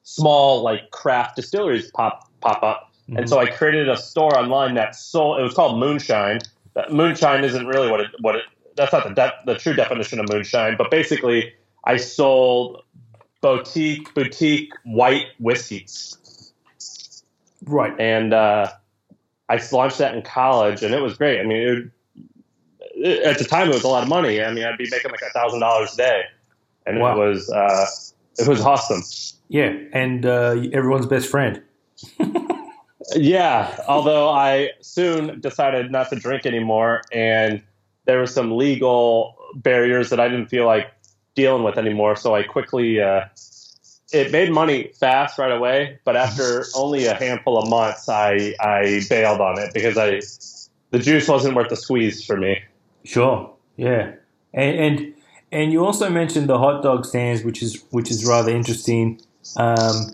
small 0.04 0.62
like 0.62 0.92
craft 0.92 1.36
distilleries 1.36 1.90
pop 1.92 2.30
pop 2.42 2.62
up. 2.64 2.93
Mm-hmm. 3.04 3.18
And 3.18 3.30
so 3.30 3.40
I 3.40 3.48
created 3.48 3.90
a 3.90 3.98
store 3.98 4.38
online 4.38 4.76
that 4.76 4.96
sold 4.96 5.40
it 5.40 5.44
was 5.44 5.54
called 5.54 5.80
Moonshine. 5.80 6.40
Moonshine 6.90 7.44
isn't 7.44 7.68
really 7.68 7.90
what 7.90 8.00
it 8.00 8.08
what 8.20 8.36
it 8.36 8.44
that's 8.76 8.94
not 8.94 9.08
the 9.08 9.14
de- 9.14 9.34
the 9.46 9.56
true 9.56 9.74
definition 9.74 10.20
of 10.20 10.30
moonshine, 10.30 10.76
but 10.78 10.90
basically, 10.90 11.54
I 11.84 11.98
sold 11.98 12.84
boutique 13.42 14.14
boutique 14.14 14.74
white 14.84 15.28
whiskeys. 15.40 16.18
Right. 17.66 17.94
And 18.00 18.34
uh, 18.34 18.72
I 19.50 19.62
launched 19.72 20.00
that 20.00 20.16
in 20.16 20.22
college, 20.22 20.84
and 20.84 20.94
it 20.94 21.02
was 21.02 21.18
great. 21.18 21.40
I 21.40 21.44
mean, 21.44 21.58
it, 21.58 21.92
it, 22.96 23.24
at 23.24 23.38
the 23.38 23.46
time, 23.46 23.70
it 23.70 23.74
was 23.74 23.84
a 23.84 23.88
lot 23.88 24.04
of 24.04 24.10
money. 24.10 24.42
I 24.42 24.52
mean, 24.54 24.66
I'd 24.66 24.78
be 24.78 24.88
making 24.90 25.12
like 25.12 25.22
a 25.22 25.30
thousand 25.32 25.60
dollars 25.60 25.94
a 25.94 25.98
day, 25.98 26.24
and 26.86 27.00
wow. 27.00 27.16
it 27.16 27.20
was 27.20 27.50
uh, 27.50 27.86
it 28.38 28.48
was 28.48 28.62
awesome. 28.62 29.04
Yeah, 29.50 29.76
and 29.94 30.26
uh, 30.26 30.56
everyone's 30.72 31.06
best 31.06 31.30
friend. 31.30 31.62
yeah, 33.16 33.80
although 33.88 34.30
I 34.30 34.72
soon 34.82 35.40
decided 35.40 35.92
not 35.92 36.10
to 36.10 36.16
drink 36.16 36.46
anymore, 36.46 37.02
and 37.12 37.62
there 38.06 38.20
were 38.20 38.28
some 38.28 38.58
legal 38.58 39.36
barriers 39.56 40.10
that 40.10 40.20
I 40.20 40.28
didn't 40.28 40.48
feel 40.48 40.66
like 40.66 40.92
dealing 41.36 41.64
with 41.64 41.78
anymore. 41.78 42.16
So 42.16 42.36
I 42.36 42.44
quickly, 42.44 43.02
uh, 43.02 43.26
it 44.12 44.32
made 44.32 44.52
money 44.52 44.92
fast 45.00 45.38
right 45.38 45.52
away, 45.52 46.00
but 46.04 46.16
after 46.16 46.66
only 46.76 47.06
a 47.06 47.16
handful 47.16 47.58
of 47.58 47.70
months, 47.70 48.10
I, 48.10 48.54
I 48.60 49.02
bailed 49.10 49.42
on 49.42 49.60
it 49.60 49.74
because 49.74 49.98
I, 49.98 50.22
the 50.92 51.00
juice 51.00 51.28
wasn't 51.28 51.56
worth 51.56 51.70
the 51.70 51.76
squeeze 51.76 52.24
for 52.24 52.38
me. 52.38 52.62
Sure. 53.04 53.54
Yeah. 53.78 54.14
And, 54.54 54.80
and, 54.80 55.14
and 55.52 55.72
you 55.72 55.86
also 55.86 56.10
mentioned 56.10 56.48
the 56.48 56.58
hot 56.58 56.84
dog 56.84 57.06
stands, 57.06 57.44
which 57.44 57.62
is, 57.62 57.84
which 57.92 58.12
is 58.12 58.26
rather 58.26 58.52
interesting. 58.56 59.20
Um, 59.58 60.14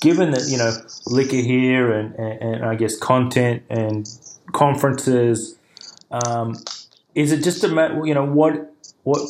given 0.00 0.30
that, 0.32 0.48
you 0.48 0.58
know, 0.58 0.72
liquor 1.06 1.36
here 1.36 1.92
and, 1.92 2.14
and, 2.14 2.42
and 2.42 2.64
I 2.64 2.74
guess 2.74 2.98
content 2.98 3.62
and 3.70 4.08
conferences, 4.52 5.56
um, 6.10 6.56
is 7.14 7.32
it 7.32 7.42
just 7.42 7.64
a 7.64 7.68
matter, 7.68 8.06
you 8.06 8.14
know, 8.14 8.24
what 8.24 8.72
what 9.02 9.20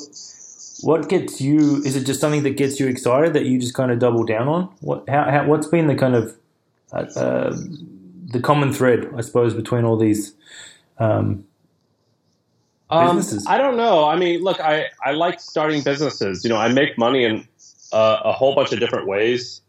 what 0.83 1.09
gets 1.09 1.41
you? 1.41 1.83
Is 1.85 1.97
it 1.97 2.05
just 2.05 2.21
something 2.21 2.43
that 2.43 2.57
gets 2.57 2.79
you 2.79 2.89
excited 2.89 3.33
that 3.35 3.47
you 3.47 3.59
just 3.59 3.75
kind 3.75 3.91
of 3.91 3.99
double 3.99 4.25
down 4.25 4.49
on? 4.49 4.65
What 4.81 5.09
how, 5.09 5.31
how 5.31 5.47
what's 5.47 5.67
been 5.67 5.87
the 5.87 5.95
kind 5.95 6.15
of 6.15 6.37
uh, 6.93 7.07
uh, 7.17 7.57
the 8.27 8.41
common 8.41 8.73
thread, 8.73 9.11
I 9.17 9.21
suppose, 9.21 9.55
between 9.55 9.85
all 9.85 9.97
these 9.97 10.35
um, 10.99 11.45
um 12.91 13.17
businesses? 13.17 13.47
Um, 13.47 13.53
I 13.53 13.59
don't 13.59 13.77
know. 13.77 14.05
I 14.05 14.17
mean, 14.17 14.43
look, 14.43 14.61
I 14.61 14.87
I 15.05 15.13
like 15.13 15.41
starting 15.41 15.83
businesses. 15.83 16.45
You 16.45 16.51
know, 16.51 16.57
I 16.57 16.69
make 16.69 16.99
money 16.99 17.25
in 17.25 17.47
uh, 17.93 18.21
a 18.25 18.33
whole 18.33 18.55
bunch 18.55 18.73
of 18.73 18.81
different 18.81 19.07
ways. 19.07 19.61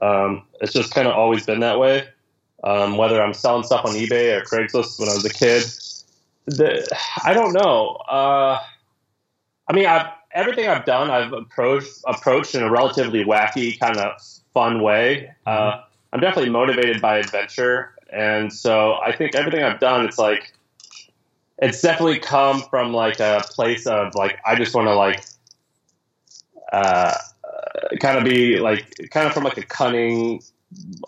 Um, 0.00 0.44
it's 0.60 0.72
just 0.72 0.94
kind 0.94 1.06
of 1.06 1.14
always 1.14 1.44
been 1.44 1.60
that 1.60 1.78
way. 1.78 2.08
Um, 2.62 2.96
whether 2.96 3.22
I'm 3.22 3.32
selling 3.32 3.62
stuff 3.62 3.84
on 3.84 3.92
eBay 3.92 4.38
or 4.38 4.44
Craigslist 4.44 4.98
when 4.98 5.08
I 5.08 5.14
was 5.14 5.24
a 5.24 5.30
kid, 5.30 5.64
the 6.46 6.86
I 7.24 7.32
don't 7.32 7.52
know. 7.52 7.96
Uh, 8.08 8.58
I 9.68 9.72
mean, 9.72 9.86
I've 9.86 10.06
everything 10.32 10.68
I've 10.68 10.84
done, 10.84 11.10
I've 11.10 11.32
approached 11.32 12.02
approached 12.06 12.54
in 12.54 12.62
a 12.62 12.70
relatively 12.70 13.24
wacky 13.24 13.78
kind 13.78 13.96
of 13.96 14.20
fun 14.52 14.82
way. 14.82 15.32
Uh, 15.46 15.72
mm-hmm. 15.72 15.80
I'm 16.12 16.20
definitely 16.20 16.50
motivated 16.50 17.00
by 17.00 17.18
adventure, 17.18 17.94
and 18.12 18.52
so 18.52 18.94
I 18.94 19.12
think 19.12 19.34
everything 19.34 19.62
I've 19.62 19.80
done, 19.80 20.04
it's 20.04 20.18
like 20.18 20.52
it's 21.58 21.80
definitely 21.80 22.18
come 22.18 22.62
from 22.62 22.92
like 22.92 23.20
a 23.20 23.42
place 23.50 23.86
of 23.86 24.14
like 24.14 24.38
I 24.44 24.54
just 24.56 24.74
want 24.74 24.88
to 24.88 24.94
like 24.94 25.24
uh, 26.72 27.14
kind 28.00 28.18
of 28.18 28.24
be 28.24 28.58
like 28.58 28.94
kind 29.10 29.26
of 29.26 29.32
from 29.32 29.44
like 29.44 29.58
a 29.58 29.62
cunning 29.62 30.42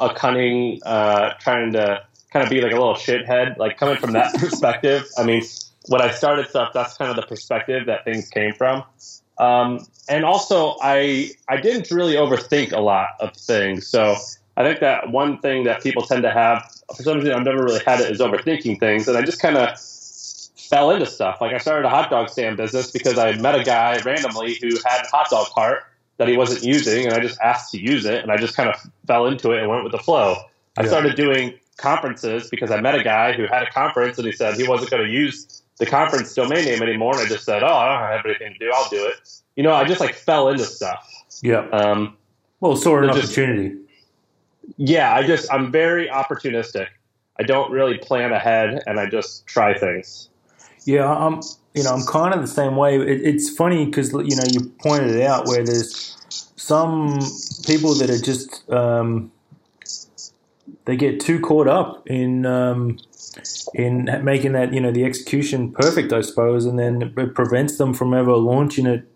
a 0.01 0.13
cunning 0.15 0.81
uh, 0.85 1.35
trying 1.39 1.73
to 1.73 2.03
kind 2.33 2.45
of 2.45 2.51
be 2.51 2.61
like 2.61 2.73
a 2.73 2.77
little 2.77 2.95
shithead, 2.95 3.59
like 3.59 3.77
coming 3.77 3.97
from 3.97 4.13
that 4.13 4.35
perspective. 4.39 5.07
I 5.19 5.25
mean, 5.25 5.43
when 5.89 6.01
I 6.01 6.11
started 6.11 6.49
stuff, 6.49 6.73
that's 6.73 6.97
kind 6.97 7.11
of 7.11 7.17
the 7.17 7.23
perspective 7.23 7.87
that 7.87 8.05
things 8.05 8.29
came 8.29 8.55
from. 8.55 8.85
Um, 9.39 9.87
and 10.09 10.25
also, 10.25 10.77
I 10.83 11.31
I 11.49 11.61
didn't 11.61 11.91
really 11.91 12.15
overthink 12.15 12.73
a 12.73 12.81
lot 12.81 13.09
of 13.21 13.35
things. 13.35 13.87
So 13.87 14.17
I 14.57 14.63
think 14.63 14.81
that 14.81 15.11
one 15.11 15.39
thing 15.39 15.65
that 15.65 15.83
people 15.83 16.03
tend 16.03 16.23
to 16.23 16.31
have, 16.31 16.63
for 16.97 17.03
some 17.03 17.19
reason, 17.19 17.33
I've 17.33 17.45
never 17.45 17.63
really 17.63 17.83
had 17.85 18.01
it, 18.01 18.11
is 18.11 18.21
overthinking 18.21 18.79
things, 18.79 19.09
and 19.09 19.17
I 19.17 19.23
just 19.23 19.41
kind 19.41 19.57
of 19.57 19.79
fell 19.79 20.91
into 20.91 21.07
stuff. 21.07 21.41
Like 21.41 21.53
I 21.53 21.59
started 21.59 21.87
a 21.87 21.91
hot 21.91 22.11
dog 22.11 22.29
stand 22.29 22.57
business 22.57 22.91
because 22.91 23.19
I 23.19 23.33
met 23.37 23.55
a 23.55 23.65
guy 23.65 24.01
randomly 24.05 24.59
who 24.61 24.69
had 24.87 25.05
a 25.05 25.09
hot 25.09 25.29
dog 25.31 25.49
cart 25.49 25.85
that 26.19 26.29
he 26.29 26.37
wasn't 26.37 26.63
using, 26.63 27.07
and 27.07 27.15
I 27.15 27.21
just 27.21 27.41
asked 27.41 27.73
to 27.73 27.81
use 27.81 28.05
it, 28.05 28.23
and 28.23 28.31
I 28.31 28.37
just 28.37 28.57
kind 28.57 28.69
of 28.69 28.77
fell 29.07 29.27
into 29.27 29.53
it 29.53 29.61
and 29.61 29.69
went 29.69 29.83
with 29.83 29.93
the 29.93 29.99
flow. 29.99 30.37
I 30.77 30.87
started 30.87 31.17
doing 31.17 31.55
conferences 31.77 32.49
because 32.51 32.71
I 32.71 32.81
met 32.81 32.95
a 32.95 33.03
guy 33.03 33.33
who 33.33 33.47
had 33.47 33.63
a 33.63 33.71
conference 33.71 34.19
and 34.19 34.27
he 34.27 34.33
said 34.33 34.55
he 34.55 34.67
wasn't 34.67 34.91
going 34.91 35.05
to 35.05 35.11
use 35.11 35.63
the 35.79 35.87
conference 35.87 36.35
domain 36.35 36.65
name 36.65 36.83
anymore. 36.83 37.13
And 37.13 37.23
I 37.23 37.29
just 37.29 37.45
said, 37.45 37.63
oh, 37.63 37.67
I 37.67 37.89
don't 37.89 38.17
have 38.17 38.27
anything 38.27 38.53
to 38.53 38.59
do. 38.59 38.73
I'll 38.75 38.89
do 38.89 39.05
it. 39.07 39.17
You 39.57 39.63
know, 39.63 39.73
I 39.73 39.85
just 39.85 40.01
like 40.01 40.15
fell 40.15 40.49
into 40.49 40.65
stuff. 40.65 41.11
Yeah. 41.43 41.69
Um, 41.71 42.17
well, 42.61 42.77
sort 42.77 43.05
of 43.05 43.11
an 43.11 43.19
opportunity. 43.19 43.77
Yeah, 44.77 45.13
I 45.13 45.27
just 45.27 45.53
I'm 45.53 45.73
very 45.73 46.09
opportunistic. 46.09 46.87
I 47.39 47.43
don't 47.43 47.73
really 47.73 47.99
plan 47.99 48.33
ahead, 48.33 48.83
and 48.87 49.01
I 49.01 49.07
just 49.07 49.47
try 49.47 49.77
things. 49.77 50.29
Yeah, 50.85 51.11
I'm. 51.11 51.41
You 51.75 51.83
know, 51.85 51.95
I'm 51.95 52.05
kind 52.05 52.35
of 52.35 52.43
the 52.43 52.47
same 52.47 52.77
way. 52.77 52.97
It, 52.97 53.23
it's 53.23 53.49
funny 53.49 53.87
because 53.87 54.13
you 54.13 54.37
know 54.37 54.43
you 54.53 54.71
pointed 54.83 55.17
it 55.17 55.23
out 55.23 55.47
where 55.47 55.65
there's 55.65 56.19
some 56.57 57.19
people 57.67 57.95
that 57.95 58.11
are 58.11 58.21
just 58.21 58.71
um, 58.71 59.33
they 60.85 60.97
get 60.97 61.19
too 61.19 61.41
caught 61.41 61.69
up 61.69 62.07
in 62.09 62.45
um, 62.45 62.99
in 63.75 64.09
making 64.23 64.53
that 64.53 64.73
you 64.73 64.81
know 64.81 64.91
the 64.91 65.05
execution 65.05 65.73
perfect, 65.73 66.13
I 66.13 66.21
suppose, 66.21 66.67
and 66.67 66.79
then 66.79 67.15
it 67.17 67.35
prevents 67.35 67.79
them 67.79 67.95
from 67.95 68.13
ever 68.15 68.37
launching 68.37 68.87
it 68.87 69.09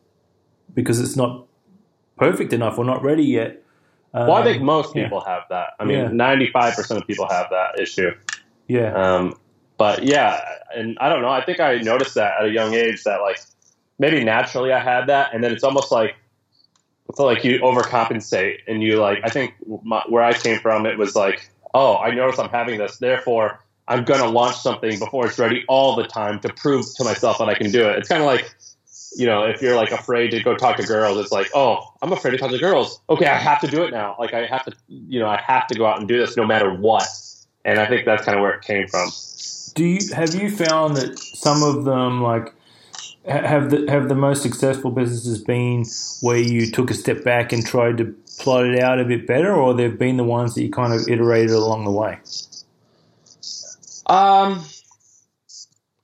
because 0.75 1.01
it's 1.01 1.17
not 1.17 1.45
perfect 2.17 2.53
enough 2.53 2.79
or 2.79 2.85
not 2.85 3.03
ready 3.03 3.25
yet. 3.25 3.63
Um, 4.15 4.29
well, 4.29 4.37
I 4.37 4.45
think 4.45 4.63
most 4.63 4.95
people 4.95 5.23
yeah. 5.27 5.35
have 5.35 5.43
that. 5.51 5.69
I 5.79 5.85
mean, 5.85 6.17
ninety-five 6.17 6.73
yeah. 6.73 6.77
percent 6.77 7.01
of 7.01 7.07
people 7.07 7.29
have 7.29 7.49
that 7.51 7.79
issue. 7.81 8.13
Yeah. 8.67 8.95
Um, 8.95 9.39
but 9.79 10.05
yeah, 10.05 10.41
and 10.75 10.97
I 11.01 11.09
don't 11.09 11.23
know. 11.23 11.29
I 11.29 11.45
think 11.45 11.61
I 11.61 11.79
noticed 11.79 12.15
that 12.15 12.35
at 12.41 12.47
a 12.47 12.51
young 12.51 12.75
age 12.75 13.05
that 13.05 13.21
like 13.21 13.39
maybe 13.99 14.23
naturally 14.25 14.73
I 14.73 14.81
had 14.81 15.07
that, 15.07 15.35
and 15.35 15.43
then 15.43 15.53
it's 15.53 15.65
almost 15.65 15.93
like 15.93 16.17
it's 17.09 17.19
like 17.19 17.45
you 17.45 17.61
overcompensate 17.61 18.61
and 18.67 18.83
you 18.83 19.01
like. 19.01 19.21
I 19.25 19.29
think 19.29 19.55
my, 19.83 20.03
where 20.09 20.25
I 20.25 20.33
came 20.33 20.59
from, 20.61 20.87
it 20.87 20.99
was 20.99 21.15
like, 21.15 21.49
oh, 21.75 21.97
I 21.97 22.11
notice 22.11 22.39
I'm 22.39 22.51
having 22.51 22.79
this, 22.79 22.99
therefore 22.99 23.61
I'm 23.89 24.05
to 24.05 24.27
launch 24.27 24.57
something 24.57 24.99
before 24.99 25.27
it's 25.27 25.39
ready 25.39 25.65
all 25.69 25.95
the 25.95 26.07
time 26.07 26.41
to 26.41 26.53
prove 26.53 26.87
to 26.97 27.05
myself 27.05 27.39
that 27.39 27.49
I 27.49 27.55
can 27.55 27.71
do 27.71 27.89
it. 27.89 27.99
It's 27.99 28.09
kind 28.09 28.21
of 28.21 28.27
like, 28.27 28.53
you 29.17 29.27
know, 29.27 29.45
if 29.45 29.63
you're 29.63 29.77
like 29.77 29.93
afraid 29.93 30.33
to 30.33 30.43
go 30.43 30.57
talk 30.57 30.77
to 30.79 30.83
girls, 30.83 31.19
it's 31.19 31.31
like, 31.31 31.49
oh, 31.55 31.93
I'm 32.03 32.13
afraid 32.13 32.33
to 32.33 32.39
talk 32.39 32.51
to 32.51 32.59
girls. 32.59 33.01
Okay, 33.09 33.27
I 33.27 33.37
have 33.37 33.61
to 33.61 33.69
do 33.69 33.85
it 33.85 33.93
now. 33.93 34.17
Like 34.19 34.35
I 34.35 34.47
have 34.47 34.65
to, 34.65 34.73
you 34.89 35.21
know, 35.21 35.29
I 35.29 35.41
have 35.41 35.69
to 35.69 35.77
go 35.77 35.87
out 35.87 36.01
and 36.01 36.09
do 36.09 36.19
this 36.19 36.37
no 36.37 36.45
matter 36.45 36.75
what. 36.75 37.07
And 37.65 37.79
I 37.79 37.87
think 37.87 38.07
that's 38.07 38.25
kind 38.25 38.37
of 38.37 38.43
where 38.43 38.55
it 38.55 38.63
came 38.63 38.89
from. 38.89 39.11
Do 39.77 39.85
you 39.85 39.99
have 40.15 40.35
you 40.35 40.51
found 40.51 40.97
that 40.97 41.19
some 41.19 41.63
of 41.63 41.85
them 41.85 42.23
like 42.23 42.55
have 43.29 43.71
the 43.71 43.87
have 43.91 44.09
the 44.09 44.15
most 44.15 44.43
successful 44.43 44.91
businesses 44.91 45.43
been 45.43 45.85
where 46.23 46.39
you 46.39 46.71
took 46.71 46.91
a 46.91 46.95
step 46.95 47.23
back 47.23 47.53
and 47.53 47.65
tried 47.65 47.99
to 47.99 48.15
plot 48.39 48.67
it 48.67 48.81
out 48.81 48.99
a 49.01 49.05
bit 49.05 49.27
better, 49.27 49.55
or 49.55 49.75
they've 49.75 49.99
been 49.99 50.17
the 50.17 50.25
ones 50.25 50.55
that 50.55 50.63
you 50.63 50.71
kind 50.71 50.95
of 50.95 51.07
iterated 51.09 51.51
along 51.51 51.85
the 51.85 51.91
way? 51.91 52.19
Um, 54.07 54.65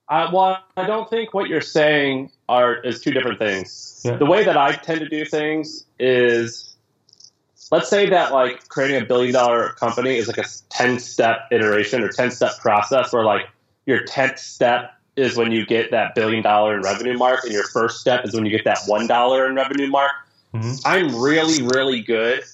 I, 0.09 0.33
well, 0.33 0.59
I 0.77 0.87
don't 0.87 1.09
think 1.09 1.33
what 1.33 1.49
you're 1.49 1.63
saying 1.63 2.31
are 2.49 2.77
is 2.77 3.01
two 3.01 3.13
different 3.13 3.39
things. 3.39 4.03
Yeah. 4.05 4.17
The 4.17 4.27
way 4.27 4.45
that 4.45 4.57
I 4.59 4.73
tend 4.73 5.01
to 5.01 5.09
do 5.09 5.25
things 5.25 5.87
is, 5.99 6.77
let's 7.71 7.89
say 7.89 8.11
that 8.11 8.33
like 8.33 8.69
creating 8.69 9.01
a 9.01 9.07
billion 9.07 9.33
dollar 9.33 9.71
company 9.71 10.17
is 10.17 10.27
like 10.27 10.39
a 10.39 10.45
ten 10.69 10.99
step 10.99 11.49
iteration 11.51 12.03
or 12.03 12.09
ten 12.09 12.31
step 12.31 12.59
process 12.59 13.13
where 13.13 13.25
like 13.25 13.47
your 13.87 14.05
tenth 14.05 14.39
step 14.39 14.95
is 15.17 15.37
when 15.37 15.53
you 15.53 15.67
get 15.67 15.91
that 15.91 16.15
billion 16.15 16.43
dollar 16.43 16.75
in 16.77 16.83
revenue 16.83 17.17
mark, 17.19 17.45
and 17.45 17.53
your 17.53 17.65
first 17.69 18.01
step 18.01 18.25
is 18.25 18.35
when 18.35 18.45
you 18.47 18.51
get 18.51 18.65
that 18.65 18.79
one 18.87 19.07
dollar 19.07 19.47
in 19.47 19.55
revenue 19.55 19.89
mark. 19.89 20.13
Mm-hmm. 20.55 20.75
I'm 20.85 21.21
really, 21.21 21.63
really 21.63 22.03
good 22.03 22.45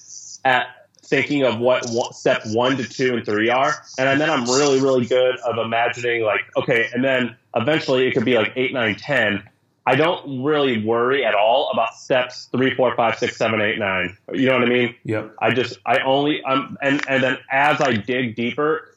at 0.45 0.67
thinking 1.03 1.43
of 1.43 1.59
what 1.59 1.85
step 2.13 2.41
one 2.47 2.77
to 2.77 2.87
two 2.87 3.15
and 3.15 3.25
three 3.25 3.49
are, 3.49 3.73
and 3.97 4.19
then 4.19 4.29
I'm 4.29 4.43
really, 4.45 4.79
really 4.81 5.05
good 5.05 5.37
of 5.39 5.57
imagining 5.57 6.23
like, 6.23 6.41
okay, 6.55 6.89
and 6.93 7.03
then 7.03 7.35
eventually 7.55 8.07
it 8.07 8.13
could 8.13 8.25
be 8.25 8.37
like 8.37 8.53
eight, 8.55 8.73
nine, 8.73 8.95
ten. 8.95 9.43
I 9.85 9.95
don't 9.95 10.43
really 10.43 10.83
worry 10.83 11.25
at 11.25 11.33
all 11.33 11.71
about 11.71 11.95
steps 11.95 12.47
three, 12.51 12.75
four, 12.75 12.95
five, 12.95 13.17
six, 13.17 13.37
seven, 13.37 13.59
eight, 13.59 13.79
nine. 13.79 14.15
You 14.31 14.45
know 14.45 14.59
what 14.59 14.63
I 14.63 14.69
mean? 14.69 14.95
Yep. 15.03 15.35
I 15.39 15.51
just, 15.51 15.79
I 15.85 15.99
only, 15.99 16.43
um, 16.43 16.77
and 16.81 17.01
and 17.07 17.23
then 17.23 17.37
as 17.49 17.81
I 17.81 17.93
dig 17.93 18.35
deeper, 18.35 18.88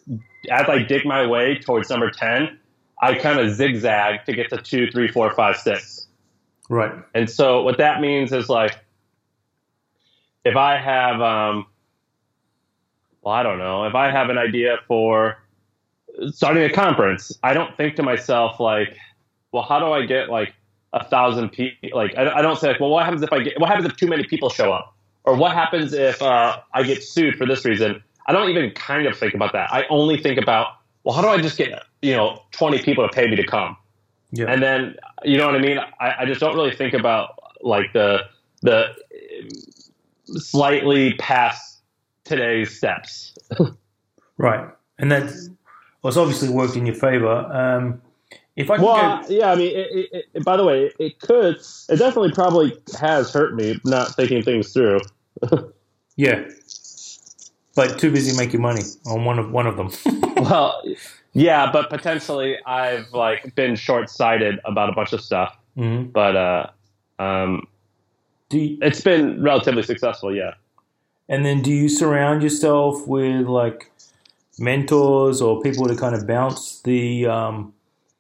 as 0.51 0.69
I 0.69 0.79
dig 0.79 1.05
my 1.05 1.27
way 1.27 1.59
towards 1.59 1.91
number 1.91 2.11
ten, 2.11 2.59
I 3.01 3.15
kind 3.15 3.41
of 3.41 3.55
zigzag 3.55 4.25
to 4.27 4.33
get 4.33 4.51
to 4.51 4.59
two, 4.59 4.91
three, 4.91 5.09
four, 5.09 5.35
five, 5.35 5.57
six. 5.57 6.07
Right. 6.69 6.93
And 7.15 7.29
so 7.29 7.63
what 7.63 7.79
that 7.79 8.01
means 8.01 8.33
is 8.33 8.49
like, 8.49 8.79
if 10.45 10.57
I 10.57 10.79
have, 10.79 11.21
um, 11.21 11.67
well, 13.23 13.35
I 13.35 13.43
don't 13.43 13.59
know, 13.59 13.85
if 13.85 13.95
I 13.95 14.11
have 14.11 14.31
an 14.31 14.39
idea 14.39 14.79
for 14.87 15.39
starting 16.31 16.63
a 16.63 16.73
conference, 16.73 17.37
I 17.43 17.55
don't 17.55 17.77
think 17.77 17.97
to 17.97 18.03
myself 18.03 18.61
like, 18.61 18.97
well, 19.53 19.63
how 19.63 19.79
do 19.79 19.87
I 19.87 20.07
get 20.07 20.29
like 20.29 20.55
a 20.93 21.05
thousand 21.05 21.51
people? 21.51 21.91
Like, 21.93 22.17
I, 22.17 22.39
I, 22.39 22.43
don't 22.43 22.59
say 22.59 22.69
like, 22.69 22.81
well, 22.81 22.91
what 22.91 23.05
happens 23.05 23.23
if 23.23 23.33
I 23.33 23.41
get, 23.41 23.61
what 23.61 23.69
happens 23.69 23.87
if 23.87 23.97
too 23.97 24.07
many 24.07 24.25
people 24.25 24.49
show 24.49 24.73
up? 24.73 24.95
Or 25.25 25.37
what 25.37 25.53
happens 25.53 25.93
if 25.93 26.21
uh, 26.21 26.59
I 26.75 26.83
get 26.83 27.03
sued 27.03 27.37
for 27.37 27.47
this 27.47 27.65
reason? 27.65 28.03
I 28.27 28.33
don't 28.33 28.49
even 28.49 28.71
kind 28.73 29.07
of 29.07 29.19
think 29.19 29.35
about 29.35 29.53
that. 29.53 29.73
I 29.73 29.85
only 29.91 30.17
think 30.17 30.39
about, 30.39 30.69
well, 31.05 31.15
how 31.15 31.23
do 31.23 31.29
I 31.29 31.41
just 31.41 31.57
get, 31.57 31.83
you 32.03 32.15
know, 32.15 32.43
20 32.53 32.83
people 32.83 33.07
to 33.07 33.13
pay 33.13 33.29
me 33.29 33.37
to 33.37 33.47
come? 33.47 33.77
Yeah. 34.31 34.47
And 34.49 34.63
then, 34.63 34.97
you 35.25 35.37
know 35.37 35.47
what 35.47 35.57
I 35.57 35.59
mean? 35.59 35.79
I, 35.79 36.15
I 36.21 36.27
just 36.27 36.41
don't 36.41 36.55
really 36.55 36.75
think 36.75 36.95
about 36.95 37.39
like 37.63 37.93
the, 37.93 38.21
the 38.63 38.95
slightly 40.27 41.15
past 41.15 41.81
today's 42.25 42.77
steps. 42.77 43.35
right. 44.39 44.69
And 44.99 45.11
that's, 45.11 45.49
well, 46.03 46.09
it's 46.09 46.17
obviously 46.17 46.49
worked 46.49 46.77
in 46.77 46.87
your 46.87 46.95
favor. 46.95 47.31
Um, 47.31 48.01
if 48.57 48.71
I 48.71 48.79
well, 48.79 49.23
go- 49.23 49.29
yeah, 49.29 49.51
I 49.51 49.57
mean, 49.57 49.77
it, 49.77 49.89
it, 50.13 50.25
it, 50.35 50.45
by 50.45 50.57
the 50.57 50.65
way, 50.65 50.91
it 50.99 51.21
could, 51.21 51.57
it 51.89 51.97
definitely 51.97 52.33
probably 52.33 52.77
has 52.99 53.33
hurt 53.33 53.55
me 53.55 53.81
not 53.85 54.15
thinking 54.15 54.43
things 54.43 54.73
through. 54.73 55.01
yeah, 56.17 56.45
but 57.75 57.99
too 57.99 58.11
busy 58.11 58.37
making 58.37 58.61
money 58.61 58.83
on 59.07 59.25
one 59.25 59.39
of 59.39 59.51
one 59.51 59.67
of 59.67 59.77
them. 59.77 59.91
well, 60.37 60.83
yeah, 61.33 61.71
but 61.73 61.91
potentially 61.91 62.59
I've 62.67 63.11
like 63.13 63.55
been 63.55 63.77
short 63.77 64.11
sighted 64.11 64.61
about 64.65 64.89
a 64.89 64.93
bunch 64.93 65.13
of 65.13 65.21
stuff. 65.21 65.57
Mm-hmm. 65.77 66.11
But 66.11 66.37
uh, 66.37 66.67
um, 67.19 67.67
you, 68.51 68.79
it's 68.83 69.01
been 69.01 69.43
relatively 69.43 69.83
successful, 69.83 70.35
yeah. 70.35 70.55
And 71.29 71.47
then, 71.47 71.63
do 71.63 71.73
you 71.73 71.89
surround 71.89 72.43
yourself 72.43 73.07
with 73.07 73.47
like 73.47 73.91
mentors 74.59 75.41
or 75.41 75.63
people 75.63 75.87
to 75.87 75.97
kind 75.97 76.15
of 76.15 76.27
bounce 76.27 76.83
the? 76.83 77.27
Um, 77.27 77.73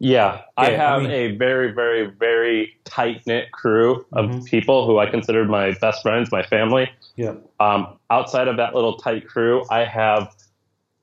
yeah, 0.02 0.40
I 0.56 0.70
have 0.70 0.98
I 0.98 1.02
mean, 1.04 1.10
a 1.12 1.36
very, 1.36 1.70
very, 1.70 2.06
very 2.06 2.76
tight 2.82 3.22
knit 3.24 3.52
crew 3.52 4.04
of 4.12 4.26
mm-hmm. 4.26 4.42
people 4.42 4.84
who 4.84 4.98
I 4.98 5.08
consider 5.08 5.44
my 5.44 5.74
best 5.80 6.02
friends, 6.02 6.32
my 6.32 6.42
family. 6.42 6.90
Yeah. 7.14 7.34
Um, 7.60 7.86
outside 8.10 8.48
of 8.48 8.56
that 8.56 8.74
little 8.74 8.96
tight 8.96 9.28
crew, 9.28 9.64
I 9.70 9.84
have 9.84 10.34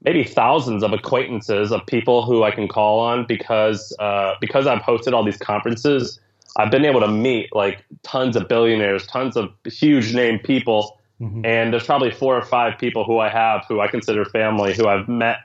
maybe 0.04 0.26
thousands 0.26 0.84
of 0.84 0.92
acquaintances 0.92 1.72
of 1.72 1.86
people 1.86 2.26
who 2.26 2.44
I 2.44 2.52
can 2.52 2.68
call 2.68 3.00
on 3.00 3.26
because 3.26 3.96
uh, 4.00 4.36
because 4.42 4.68
I've 4.68 4.82
hosted 4.82 5.14
all 5.14 5.24
these 5.24 5.38
conferences. 5.38 6.20
I've 6.58 6.70
been 6.70 6.84
able 6.84 7.00
to 7.00 7.08
meet 7.08 7.56
like 7.56 7.86
tons 8.04 8.36
of 8.36 8.50
billionaires, 8.50 9.08
tons 9.08 9.38
of 9.38 9.50
huge 9.64 10.14
name 10.14 10.40
people, 10.40 11.00
mm-hmm. 11.22 11.46
and 11.46 11.72
there's 11.72 11.86
probably 11.86 12.12
four 12.12 12.36
or 12.36 12.44
five 12.44 12.78
people 12.78 13.06
who 13.06 13.20
I 13.20 13.30
have 13.30 13.64
who 13.70 13.80
I 13.80 13.88
consider 13.88 14.26
family 14.26 14.74
who 14.76 14.88
I've 14.90 15.08
met 15.08 15.38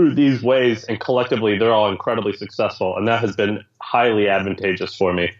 through 0.00 0.14
these 0.14 0.42
ways, 0.42 0.84
and 0.84 0.98
collectively 0.98 1.58
they're 1.58 1.72
all 1.72 1.90
incredibly 1.90 2.32
successful, 2.32 2.96
and 2.96 3.06
that 3.06 3.20
has 3.20 3.36
been 3.36 3.62
highly 3.82 4.28
advantageous 4.28 4.96
for 4.96 5.12
me. 5.12 5.30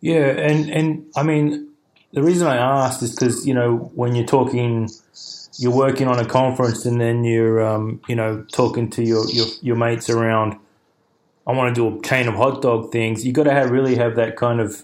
Yeah, 0.00 0.26
and 0.26 0.70
and 0.70 1.06
I 1.16 1.22
mean 1.22 1.70
the 2.12 2.22
reason 2.22 2.46
I 2.46 2.56
asked 2.56 3.02
is 3.02 3.14
because 3.14 3.46
you 3.46 3.54
know 3.54 3.90
when 3.94 4.14
you're 4.14 4.26
talking, 4.26 4.90
you're 5.56 5.74
working 5.74 6.08
on 6.08 6.18
a 6.18 6.26
conference, 6.26 6.84
and 6.84 7.00
then 7.00 7.24
you're 7.24 7.64
um, 7.64 8.02
you 8.06 8.14
know 8.14 8.44
talking 8.52 8.90
to 8.90 9.02
your, 9.02 9.26
your 9.30 9.46
your 9.62 9.76
mates 9.76 10.10
around. 10.10 10.58
I 11.46 11.52
want 11.52 11.74
to 11.74 11.90
do 11.90 11.98
a 11.98 12.02
chain 12.02 12.28
of 12.28 12.34
hot 12.34 12.60
dog 12.60 12.92
things. 12.92 13.24
You 13.24 13.32
got 13.32 13.44
to 13.44 13.52
have 13.52 13.70
really 13.70 13.94
have 13.96 14.16
that 14.16 14.36
kind 14.36 14.60
of 14.60 14.82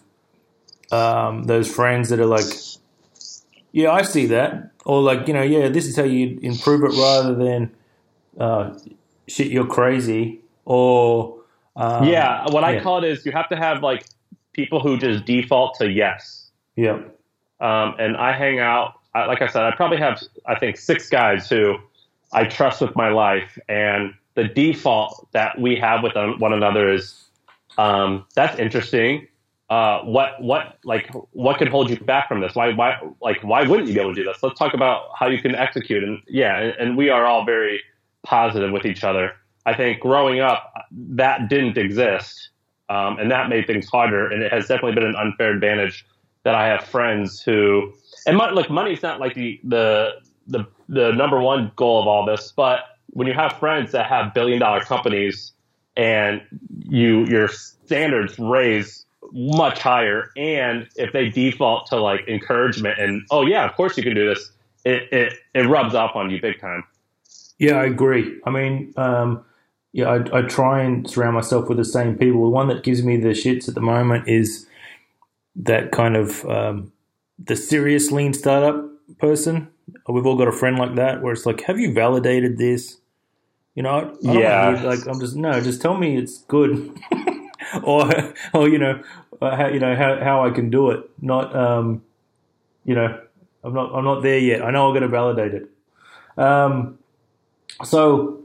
um, 0.90 1.44
those 1.44 1.70
friends 1.70 2.08
that 2.08 2.18
are 2.18 2.26
like, 2.26 2.46
yeah, 3.72 3.90
I 3.90 4.02
see 4.02 4.26
that, 4.26 4.70
or 4.86 5.02
like 5.02 5.28
you 5.28 5.34
know, 5.34 5.42
yeah, 5.42 5.68
this 5.68 5.86
is 5.86 5.96
how 5.96 6.04
you 6.04 6.38
improve 6.40 6.82
it, 6.82 6.98
rather 6.98 7.34
than 7.34 7.72
uh, 8.40 8.78
shit, 9.28 9.48
you're 9.48 9.66
crazy, 9.66 10.40
or 10.64 11.40
um, 11.76 12.04
yeah, 12.04 12.50
what 12.50 12.64
I 12.64 12.80
call 12.80 13.04
it 13.04 13.10
is 13.10 13.24
you 13.24 13.32
have 13.32 13.48
to 13.50 13.56
have 13.56 13.82
like 13.82 14.04
people 14.52 14.80
who 14.80 14.98
just 14.98 15.24
default 15.24 15.76
to 15.76 15.88
yes. 15.88 16.50
Yep. 16.76 17.16
Um, 17.60 17.94
and 17.98 18.16
I 18.16 18.32
hang 18.32 18.58
out, 18.58 18.94
like 19.14 19.42
I 19.42 19.46
said, 19.46 19.62
I 19.62 19.72
probably 19.72 19.98
have, 19.98 20.22
I 20.46 20.58
think, 20.58 20.78
six 20.78 21.08
guys 21.08 21.48
who 21.48 21.76
I 22.32 22.44
trust 22.44 22.80
with 22.80 22.96
my 22.96 23.10
life. 23.10 23.58
And 23.68 24.14
the 24.34 24.44
default 24.44 25.28
that 25.32 25.60
we 25.60 25.76
have 25.76 26.02
with 26.02 26.14
one 26.38 26.52
another 26.52 26.92
is 26.92 27.28
um, 27.78 28.26
that's 28.34 28.58
interesting. 28.58 29.26
Uh, 29.68 30.00
what 30.02 30.42
what 30.42 30.78
like 30.84 31.08
what 31.30 31.56
could 31.58 31.68
hold 31.68 31.88
you 31.88 31.96
back 31.96 32.26
from 32.26 32.40
this? 32.40 32.56
Why 32.56 32.72
why 32.72 32.98
like 33.22 33.40
why 33.42 33.62
wouldn't 33.62 33.88
you 33.88 33.94
be 33.94 34.00
able 34.00 34.14
to 34.14 34.20
do 34.20 34.24
this? 34.24 34.42
Let's 34.42 34.58
talk 34.58 34.74
about 34.74 35.10
how 35.16 35.28
you 35.28 35.40
can 35.40 35.54
execute. 35.54 36.02
And 36.02 36.20
yeah, 36.26 36.58
and, 36.58 36.74
and 36.80 36.96
we 36.96 37.08
are 37.08 37.24
all 37.24 37.44
very 37.44 37.80
positive 38.22 38.72
with 38.72 38.84
each 38.84 39.04
other. 39.04 39.32
I 39.66 39.74
think 39.74 40.00
growing 40.00 40.40
up 40.40 40.72
that 40.90 41.48
didn't 41.48 41.76
exist, 41.76 42.50
um, 42.88 43.18
and 43.18 43.30
that 43.30 43.48
made 43.48 43.66
things 43.66 43.86
harder. 43.86 44.28
And 44.28 44.42
it 44.42 44.52
has 44.52 44.66
definitely 44.66 44.94
been 44.94 45.04
an 45.04 45.16
unfair 45.16 45.52
advantage 45.52 46.06
that 46.42 46.54
I 46.54 46.66
have 46.66 46.84
friends 46.84 47.40
who, 47.40 47.92
and 48.26 48.36
money, 48.36 48.54
look, 48.54 48.70
money's 48.70 49.02
not 49.02 49.20
like 49.20 49.34
the, 49.34 49.60
the, 49.62 50.14
the, 50.46 50.64
the 50.88 51.12
number 51.12 51.40
one 51.40 51.70
goal 51.76 52.00
of 52.00 52.08
all 52.08 52.24
this, 52.24 52.52
but 52.56 52.80
when 53.10 53.26
you 53.26 53.34
have 53.34 53.52
friends 53.58 53.92
that 53.92 54.06
have 54.06 54.32
billion 54.34 54.58
dollar 54.58 54.80
companies 54.80 55.52
and 55.96 56.40
you, 56.88 57.26
your 57.26 57.48
standards 57.48 58.38
raise 58.38 59.04
much 59.32 59.80
higher. 59.80 60.30
And 60.36 60.88
if 60.96 61.12
they 61.12 61.28
default 61.28 61.86
to 61.88 61.96
like 62.00 62.26
encouragement 62.26 62.98
and, 62.98 63.26
oh 63.30 63.46
yeah, 63.46 63.64
of 63.64 63.74
course 63.74 63.96
you 63.96 64.02
can 64.02 64.14
do 64.14 64.28
this, 64.28 64.50
it, 64.84 65.12
it, 65.12 65.34
it 65.54 65.66
rubs 65.66 65.94
off 65.94 66.16
on 66.16 66.30
you 66.30 66.40
big 66.40 66.58
time. 66.60 66.84
Yeah, 67.60 67.76
I 67.76 67.84
agree. 67.84 68.40
I 68.46 68.50
mean, 68.50 68.94
um, 68.96 69.44
yeah, 69.92 70.08
I, 70.08 70.38
I 70.38 70.42
try 70.44 70.82
and 70.82 71.08
surround 71.08 71.36
myself 71.36 71.68
with 71.68 71.78
the 71.78 71.84
same 71.84 72.16
people. 72.18 72.42
The 72.44 72.50
one 72.50 72.68
that 72.68 72.84
gives 72.84 73.04
me 73.04 73.18
the 73.18 73.30
shits 73.30 73.68
at 73.68 73.76
the 73.76 73.82
moment 73.82 74.28
is 74.28 74.66
that 75.56 75.92
kind 75.92 76.16
of 76.16 76.44
um, 76.46 76.92
the 77.38 77.56
serious 77.56 78.10
lean 78.10 78.32
startup 78.32 78.82
person. 79.18 79.68
We've 80.08 80.26
all 80.26 80.38
got 80.38 80.48
a 80.48 80.52
friend 80.52 80.78
like 80.78 80.96
that 80.96 81.22
where 81.22 81.34
it's 81.34 81.46
like, 81.46 81.62
have 81.62 81.78
you 81.78 81.92
validated 81.92 82.58
this? 82.58 82.98
You 83.74 83.82
know, 83.82 84.16
I 84.26 84.34
don't 84.34 84.42
Yeah. 84.42 84.82
like 84.82 85.06
I'm 85.06 85.20
just 85.20 85.36
no, 85.36 85.60
just 85.60 85.82
tell 85.82 85.96
me 85.96 86.16
it's 86.16 86.38
good, 86.44 86.98
or 87.84 88.10
or 88.54 88.68
you 88.68 88.78
know, 88.78 89.02
uh, 89.42 89.56
how, 89.56 89.68
you 89.68 89.80
know 89.80 89.96
how 89.96 90.18
how 90.22 90.46
I 90.46 90.50
can 90.50 90.70
do 90.70 90.90
it. 90.90 91.08
Not 91.20 91.54
um, 91.56 92.02
you 92.84 92.94
know, 92.94 93.20
I'm 93.64 93.74
not 93.74 93.94
I'm 93.94 94.04
not 94.04 94.22
there 94.22 94.38
yet. 94.38 94.62
I 94.62 94.70
know 94.70 94.88
I'm 94.88 94.92
going 94.92 95.02
to 95.02 95.08
validate 95.08 95.54
it. 95.54 95.70
Um, 96.38 96.99
so 97.84 98.40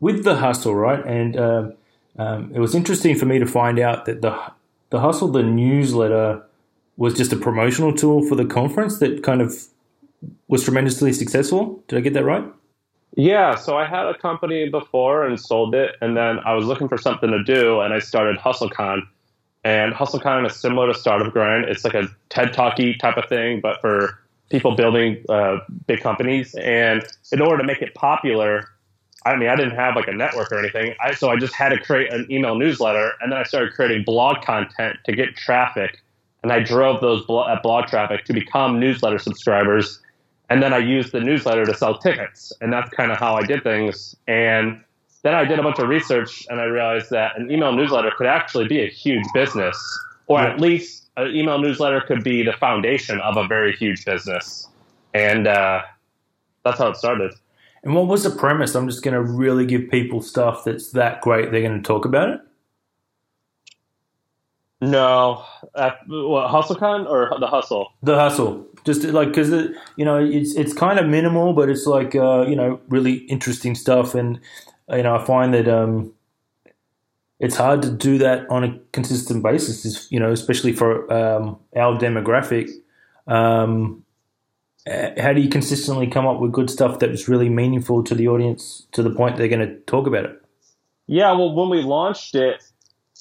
with 0.00 0.24
the 0.24 0.36
hustle, 0.36 0.74
right? 0.74 1.04
And 1.06 1.36
um, 1.36 1.74
um, 2.18 2.52
it 2.54 2.58
was 2.58 2.74
interesting 2.74 3.16
for 3.16 3.26
me 3.26 3.38
to 3.38 3.46
find 3.46 3.78
out 3.78 4.04
that 4.06 4.20
the 4.20 4.38
the 4.90 5.00
hustle, 5.00 5.28
the 5.28 5.42
newsletter, 5.42 6.42
was 6.96 7.14
just 7.14 7.32
a 7.32 7.36
promotional 7.36 7.94
tool 7.94 8.26
for 8.28 8.34
the 8.34 8.44
conference 8.44 8.98
that 8.98 9.22
kind 9.22 9.40
of 9.40 9.54
was 10.48 10.64
tremendously 10.64 11.12
successful. 11.12 11.82
Did 11.88 11.98
I 11.98 12.00
get 12.00 12.12
that 12.14 12.24
right? 12.24 12.44
Yeah, 13.16 13.56
so 13.56 13.76
I 13.76 13.86
had 13.86 14.06
a 14.06 14.16
company 14.16 14.68
before 14.68 15.26
and 15.26 15.38
sold 15.38 15.74
it, 15.74 15.96
and 16.00 16.16
then 16.16 16.38
I 16.40 16.54
was 16.54 16.64
looking 16.66 16.88
for 16.88 16.96
something 16.98 17.30
to 17.30 17.42
do, 17.42 17.80
and 17.80 17.92
I 17.92 17.98
started 17.98 18.38
HustleCon. 18.38 19.02
And 19.64 19.94
HustleCon 19.94 20.46
is 20.46 20.56
similar 20.56 20.92
to 20.92 20.98
Startup 20.98 21.32
Grind. 21.32 21.66
It's 21.66 21.84
like 21.84 21.94
a 21.94 22.08
TED 22.30 22.52
Talky 22.52 22.94
type 22.94 23.16
of 23.16 23.26
thing, 23.28 23.60
but 23.60 23.80
for 23.80 24.18
people 24.50 24.74
building 24.74 25.24
uh, 25.28 25.58
big 25.86 26.00
companies. 26.00 26.54
And 26.54 27.02
in 27.32 27.40
order 27.40 27.58
to 27.58 27.64
make 27.64 27.82
it 27.82 27.94
popular, 27.94 28.68
I 29.24 29.36
mean, 29.36 29.48
I 29.48 29.56
didn't 29.56 29.76
have 29.76 29.96
like 29.96 30.08
a 30.08 30.12
network 30.12 30.50
or 30.52 30.58
anything, 30.58 30.94
I, 31.02 31.14
so 31.14 31.30
I 31.30 31.36
just 31.36 31.54
had 31.54 31.68
to 31.70 31.78
create 31.78 32.12
an 32.12 32.26
email 32.30 32.56
newsletter, 32.56 33.12
and 33.20 33.30
then 33.30 33.38
I 33.38 33.44
started 33.44 33.72
creating 33.72 34.04
blog 34.04 34.42
content 34.42 34.98
to 35.04 35.12
get 35.12 35.36
traffic, 35.36 36.02
and 36.42 36.52
I 36.52 36.60
drove 36.60 37.00
those 37.00 37.24
that 37.26 37.60
blog 37.62 37.86
traffic 37.86 38.24
to 38.24 38.32
become 38.32 38.80
newsletter 38.80 39.18
subscribers. 39.18 40.00
And 40.50 40.62
then 40.62 40.74
I 40.74 40.78
used 40.78 41.12
the 41.12 41.20
newsletter 41.20 41.64
to 41.64 41.74
sell 41.74 41.96
tickets, 41.96 42.52
and 42.60 42.72
that's 42.72 42.90
kind 42.90 43.10
of 43.10 43.18
how 43.18 43.36
I 43.36 43.46
did 43.46 43.62
things. 43.62 44.16
And 44.26 44.82
then 45.22 45.34
I 45.34 45.44
did 45.44 45.58
a 45.58 45.62
bunch 45.62 45.78
of 45.78 45.88
research, 45.88 46.44
and 46.50 46.60
I 46.60 46.64
realized 46.64 47.10
that 47.10 47.38
an 47.38 47.50
email 47.50 47.72
newsletter 47.72 48.10
could 48.18 48.26
actually 48.26 48.66
be 48.66 48.80
a 48.82 48.88
huge 48.88 49.24
business, 49.32 49.78
or 50.26 50.40
at 50.40 50.60
least 50.60 51.01
an 51.16 51.34
email 51.34 51.58
newsletter 51.58 52.00
could 52.00 52.24
be 52.24 52.42
the 52.42 52.52
foundation 52.52 53.20
of 53.20 53.36
a 53.36 53.46
very 53.46 53.74
huge 53.76 54.04
business. 54.04 54.68
And 55.14 55.46
uh, 55.46 55.82
that's 56.64 56.78
how 56.78 56.88
it 56.88 56.96
started. 56.96 57.32
And 57.84 57.94
what 57.94 58.06
was 58.06 58.22
the 58.22 58.30
premise? 58.30 58.74
I'm 58.74 58.88
just 58.88 59.02
going 59.02 59.14
to 59.14 59.22
really 59.22 59.66
give 59.66 59.90
people 59.90 60.22
stuff 60.22 60.64
that's 60.64 60.92
that 60.92 61.20
great. 61.20 61.50
They're 61.50 61.62
going 61.62 61.82
to 61.82 61.86
talk 61.86 62.04
about 62.04 62.28
it. 62.30 62.40
No, 64.80 65.44
uh, 65.76 65.92
what, 66.08 66.50
HustleCon 66.50 67.08
or 67.08 67.38
the 67.38 67.46
Hustle? 67.46 67.92
The 68.02 68.16
hustle, 68.16 68.66
just 68.84 69.04
like 69.04 69.28
because 69.28 69.52
it, 69.52 69.70
you 69.94 70.04
know 70.04 70.18
it's 70.18 70.56
it's 70.56 70.72
kind 70.72 70.98
of 70.98 71.06
minimal, 71.06 71.52
but 71.52 71.68
it's 71.68 71.86
like 71.86 72.16
uh, 72.16 72.44
you 72.48 72.56
know 72.56 72.80
really 72.88 73.18
interesting 73.28 73.76
stuff, 73.76 74.16
and 74.16 74.40
you 74.90 75.04
know 75.04 75.14
I 75.14 75.24
find 75.24 75.54
that 75.54 75.68
um, 75.68 76.12
it's 77.42 77.56
hard 77.56 77.82
to 77.82 77.90
do 77.90 78.18
that 78.18 78.48
on 78.48 78.64
a 78.64 78.78
consistent 78.92 79.42
basis. 79.42 80.10
You 80.10 80.20
know, 80.20 80.32
especially 80.32 80.72
for 80.72 81.12
um, 81.12 81.58
our 81.76 81.98
demographic. 81.98 82.70
Um, 83.26 84.04
how 84.86 85.32
do 85.32 85.40
you 85.40 85.48
consistently 85.48 86.06
come 86.06 86.26
up 86.26 86.40
with 86.40 86.52
good 86.52 86.68
stuff 86.70 86.98
that's 86.98 87.28
really 87.28 87.48
meaningful 87.48 88.02
to 88.02 88.14
the 88.14 88.26
audience 88.26 88.86
to 88.92 89.02
the 89.02 89.10
point 89.10 89.36
they're 89.36 89.48
going 89.48 89.66
to 89.66 89.76
talk 89.80 90.06
about 90.06 90.24
it? 90.24 90.42
Yeah, 91.06 91.32
well, 91.32 91.54
when 91.54 91.68
we 91.68 91.82
launched 91.82 92.34
it, 92.34 92.64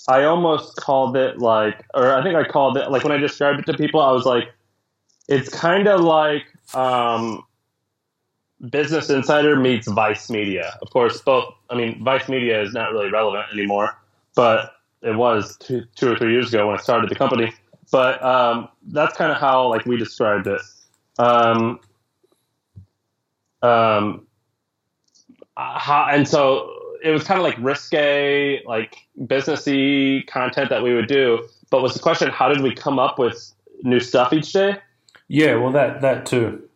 I 0.07 0.23
almost 0.23 0.77
called 0.77 1.15
it 1.15 1.37
like, 1.37 1.85
or 1.93 2.15
I 2.15 2.23
think 2.23 2.35
I 2.35 2.43
called 2.43 2.77
it 2.77 2.89
like 2.89 3.03
when 3.03 3.11
I 3.11 3.17
described 3.17 3.59
it 3.59 3.71
to 3.71 3.77
people, 3.77 4.01
I 4.01 4.11
was 4.11 4.25
like, 4.25 4.51
it's 5.27 5.49
kind 5.49 5.87
of 5.87 6.01
like 6.01 6.43
um, 6.73 7.43
Business 8.69 9.09
Insider 9.09 9.55
meets 9.55 9.87
Vice 9.87 10.29
Media. 10.29 10.77
Of 10.81 10.89
course, 10.89 11.21
both. 11.21 11.53
I 11.69 11.75
mean, 11.75 12.03
Vice 12.03 12.27
Media 12.27 12.61
is 12.61 12.73
not 12.73 12.91
really 12.91 13.11
relevant 13.11 13.45
anymore, 13.53 13.95
but 14.35 14.73
it 15.01 15.15
was 15.15 15.57
two, 15.57 15.83
two 15.95 16.11
or 16.11 16.15
three 16.15 16.31
years 16.31 16.53
ago 16.53 16.67
when 16.67 16.77
I 16.77 16.81
started 16.81 17.09
the 17.09 17.15
company. 17.15 17.53
But 17.91 18.23
um, 18.23 18.69
that's 18.87 19.15
kind 19.17 19.31
of 19.31 19.37
how 19.37 19.67
like 19.67 19.85
we 19.85 19.97
described 19.97 20.47
it. 20.47 20.61
Um, 21.19 21.79
um, 23.61 24.25
how, 25.57 26.07
and 26.09 26.27
so 26.27 26.71
it 27.03 27.11
was 27.11 27.23
kind 27.23 27.39
of 27.39 27.43
like 27.43 27.55
risque, 27.59 28.63
like 28.65 28.95
businessy 29.21 30.25
content 30.27 30.69
that 30.69 30.83
we 30.83 30.93
would 30.93 31.07
do. 31.07 31.47
But 31.69 31.81
was 31.81 31.93
the 31.93 31.99
question, 31.99 32.29
how 32.29 32.49
did 32.49 32.61
we 32.61 32.73
come 32.73 32.99
up 32.99 33.19
with 33.19 33.53
new 33.83 33.99
stuff 33.99 34.33
each 34.33 34.53
day? 34.53 34.77
Yeah, 35.27 35.55
well, 35.55 35.71
that 35.71 36.01
that 36.01 36.25
too. 36.25 36.67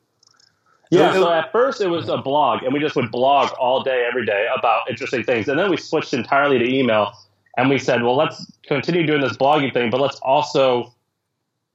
Yeah, 0.92 1.14
so 1.14 1.32
at 1.32 1.52
first 1.52 1.82
it 1.82 1.88
was 1.88 2.08
a 2.10 2.18
blog, 2.18 2.64
and 2.64 2.74
we 2.74 2.80
just 2.80 2.96
would 2.96 3.12
blog 3.12 3.52
all 3.60 3.84
day, 3.84 4.06
every 4.08 4.26
day 4.26 4.48
about 4.56 4.90
interesting 4.90 5.24
things. 5.24 5.48
And 5.48 5.60
then 5.60 5.70
we 5.70 5.78
switched 5.78 6.14
entirely 6.14 6.60
to 6.60 6.66
email, 6.66 7.12
and 7.58 7.70
we 7.70 7.80
said, 7.80 8.04
well, 8.04 8.16
let's 8.16 8.46
continue 8.64 9.06
doing 9.06 9.22
this 9.22 9.38
blogging 9.38 9.74
thing, 9.74 9.90
but 9.90 10.02
let's 10.02 10.20
also 10.20 10.94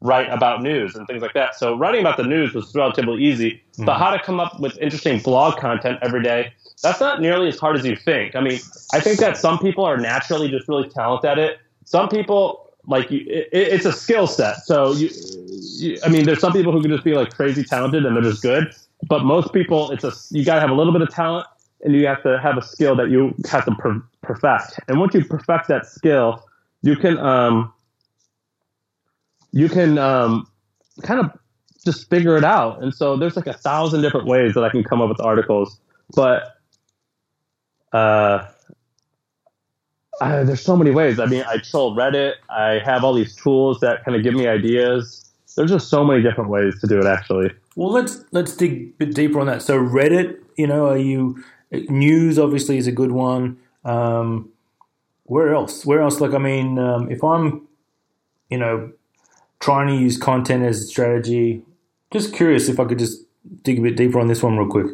write 0.02 0.30
about 0.30 0.62
news 0.62 0.94
and 0.94 1.06
things 1.06 1.22
like 1.22 1.34
that. 1.34 1.54
So 1.54 1.76
writing 1.76 2.00
about 2.00 2.16
the 2.16 2.24
news 2.24 2.54
was 2.54 2.74
relatively 2.74 3.22
easy, 3.22 3.62
but 3.78 3.96
hmm. 3.96 4.02
how 4.02 4.10
to 4.10 4.18
come 4.18 4.40
up 4.40 4.58
with 4.60 4.78
interesting 4.78 5.20
blog 5.20 5.58
content 5.58 5.98
every 6.02 6.22
day, 6.22 6.52
that's 6.82 7.00
not 7.00 7.20
nearly 7.20 7.48
as 7.48 7.58
hard 7.58 7.76
as 7.76 7.84
you 7.84 7.96
think. 7.96 8.34
I 8.34 8.40
mean, 8.40 8.60
I 8.94 9.00
think 9.00 9.18
that 9.20 9.36
some 9.36 9.58
people 9.58 9.84
are 9.84 9.98
naturally 9.98 10.48
just 10.48 10.68
really 10.68 10.88
talented 10.88 11.30
at 11.30 11.38
it. 11.38 11.58
Some 11.84 12.08
people 12.08 12.72
like 12.86 13.10
you, 13.10 13.24
it, 13.28 13.48
it's 13.52 13.84
a 13.84 13.92
skill 13.92 14.26
set. 14.26 14.56
So 14.64 14.92
you, 14.92 15.10
you, 15.76 15.98
I 16.04 16.08
mean, 16.08 16.24
there's 16.24 16.40
some 16.40 16.52
people 16.52 16.72
who 16.72 16.80
can 16.80 16.90
just 16.90 17.04
be 17.04 17.12
like 17.12 17.34
crazy 17.34 17.62
talented 17.62 18.06
and 18.06 18.16
they're 18.16 18.22
just 18.22 18.42
good. 18.42 18.74
But 19.08 19.24
most 19.24 19.52
people, 19.52 19.90
it's 19.90 20.04
a 20.04 20.12
you 20.30 20.44
got 20.44 20.54
to 20.54 20.60
have 20.60 20.70
a 20.70 20.74
little 20.74 20.92
bit 20.92 21.02
of 21.02 21.10
talent 21.10 21.46
you 21.84 22.06
have 22.06 22.22
to 22.22 22.38
have 22.38 22.58
a 22.58 22.62
skill 22.62 22.94
that 22.96 23.10
you 23.10 23.34
have 23.50 23.64
to 23.64 23.74
per- 23.74 24.02
perfect. 24.22 24.80
And 24.88 25.00
once 25.00 25.14
you 25.14 25.24
perfect 25.24 25.68
that 25.68 25.86
skill, 25.86 26.46
you 26.82 26.96
can 26.96 27.18
um, 27.18 27.72
you 29.52 29.68
can 29.68 29.98
um, 29.98 30.46
kind 31.02 31.20
of 31.20 31.30
just 31.84 32.10
figure 32.10 32.36
it 32.36 32.44
out. 32.44 32.82
And 32.82 32.94
so 32.94 33.16
there's 33.16 33.36
like 33.36 33.46
a 33.46 33.54
thousand 33.54 34.02
different 34.02 34.26
ways 34.26 34.54
that 34.54 34.64
I 34.64 34.68
can 34.68 34.84
come 34.84 35.00
up 35.00 35.08
with 35.08 35.20
articles, 35.20 35.80
but 36.14 36.56
uh, 37.92 38.46
I, 40.20 40.42
there's 40.44 40.62
so 40.62 40.76
many 40.76 40.90
ways. 40.90 41.18
I 41.18 41.26
mean, 41.26 41.44
I 41.48 41.58
troll 41.58 41.96
Reddit. 41.96 42.34
I 42.50 42.80
have 42.84 43.02
all 43.04 43.14
these 43.14 43.34
tools 43.34 43.80
that 43.80 44.04
kind 44.04 44.16
of 44.16 44.22
give 44.22 44.34
me 44.34 44.46
ideas. 44.46 45.26
There's 45.56 45.70
just 45.70 45.88
so 45.88 46.04
many 46.04 46.22
different 46.22 46.50
ways 46.50 46.78
to 46.80 46.86
do 46.86 46.98
it. 46.98 47.06
Actually, 47.06 47.50
Well, 47.74 47.90
let's 47.90 48.24
let's 48.30 48.54
dig 48.54 48.72
a 48.72 48.84
bit 48.98 49.14
deeper 49.14 49.40
on 49.40 49.46
that. 49.46 49.62
So 49.62 49.78
Reddit, 49.78 50.38
you 50.56 50.66
know, 50.66 50.88
are 50.88 50.98
you 50.98 51.42
news? 51.72 52.38
Obviously, 52.38 52.76
is 52.78 52.87
a 52.87 52.92
good 52.92 53.12
one. 53.12 53.59
Um, 53.85 54.50
where 55.24 55.54
else? 55.54 55.87
Where 55.87 56.00
else? 56.02 56.20
Like, 56.20 56.35
I 56.35 56.38
mean, 56.38 56.78
um, 56.78 57.11
if 57.11 57.22
I'm, 57.22 57.66
you 58.50 58.59
know, 58.59 58.92
trying 59.61 59.87
to 59.88 59.94
use 59.94 60.16
content 60.18 60.64
as 60.64 60.80
a 60.83 60.85
strategy, 60.85 61.62
just 62.12 62.35
curious 62.35 62.68
if 62.68 62.80
I 62.80 62.85
could 62.85 62.98
just 62.98 63.22
dig 63.62 63.78
a 63.78 63.83
bit 63.83 63.96
deeper 63.96 64.18
on 64.18 64.26
this 64.26 64.42
one 64.42 64.56
real 64.59 64.68
quick. 64.68 64.87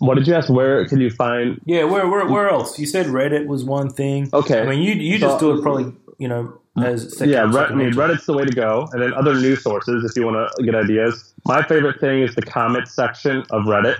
what 0.00 0.16
did 0.16 0.26
you 0.26 0.34
ask? 0.34 0.48
Where 0.50 0.86
can 0.86 1.00
you 1.00 1.10
find? 1.10 1.60
Yeah, 1.64 1.84
where 1.84 2.06
where 2.08 2.26
where 2.26 2.48
else? 2.50 2.78
You 2.78 2.86
said 2.86 3.06
Reddit 3.06 3.46
was 3.46 3.64
one 3.64 3.90
thing. 3.90 4.28
Okay. 4.32 4.60
I 4.60 4.66
mean, 4.66 4.82
you 4.82 4.92
you 4.94 5.18
just 5.18 5.40
So- 5.40 5.52
do 5.52 5.58
it 5.58 5.62
probably, 5.62 5.92
you 6.18 6.28
know, 6.28 6.58
as 6.76 7.16
second, 7.16 7.32
yeah, 7.32 7.42
Red, 7.42 7.72
I 7.72 7.74
mean. 7.74 7.92
Reddit's 7.92 8.26
the 8.26 8.34
way 8.34 8.44
to 8.44 8.52
go, 8.52 8.88
and 8.92 9.02
then 9.02 9.12
other 9.14 9.34
news 9.34 9.62
sources 9.62 10.04
if 10.04 10.16
you 10.16 10.26
want 10.26 10.50
to 10.56 10.62
get 10.62 10.74
ideas. 10.74 11.34
My 11.44 11.62
favorite 11.62 12.00
thing 12.00 12.22
is 12.22 12.34
the 12.34 12.42
comment 12.42 12.86
section 12.88 13.38
of 13.50 13.62
Reddit. 13.64 13.96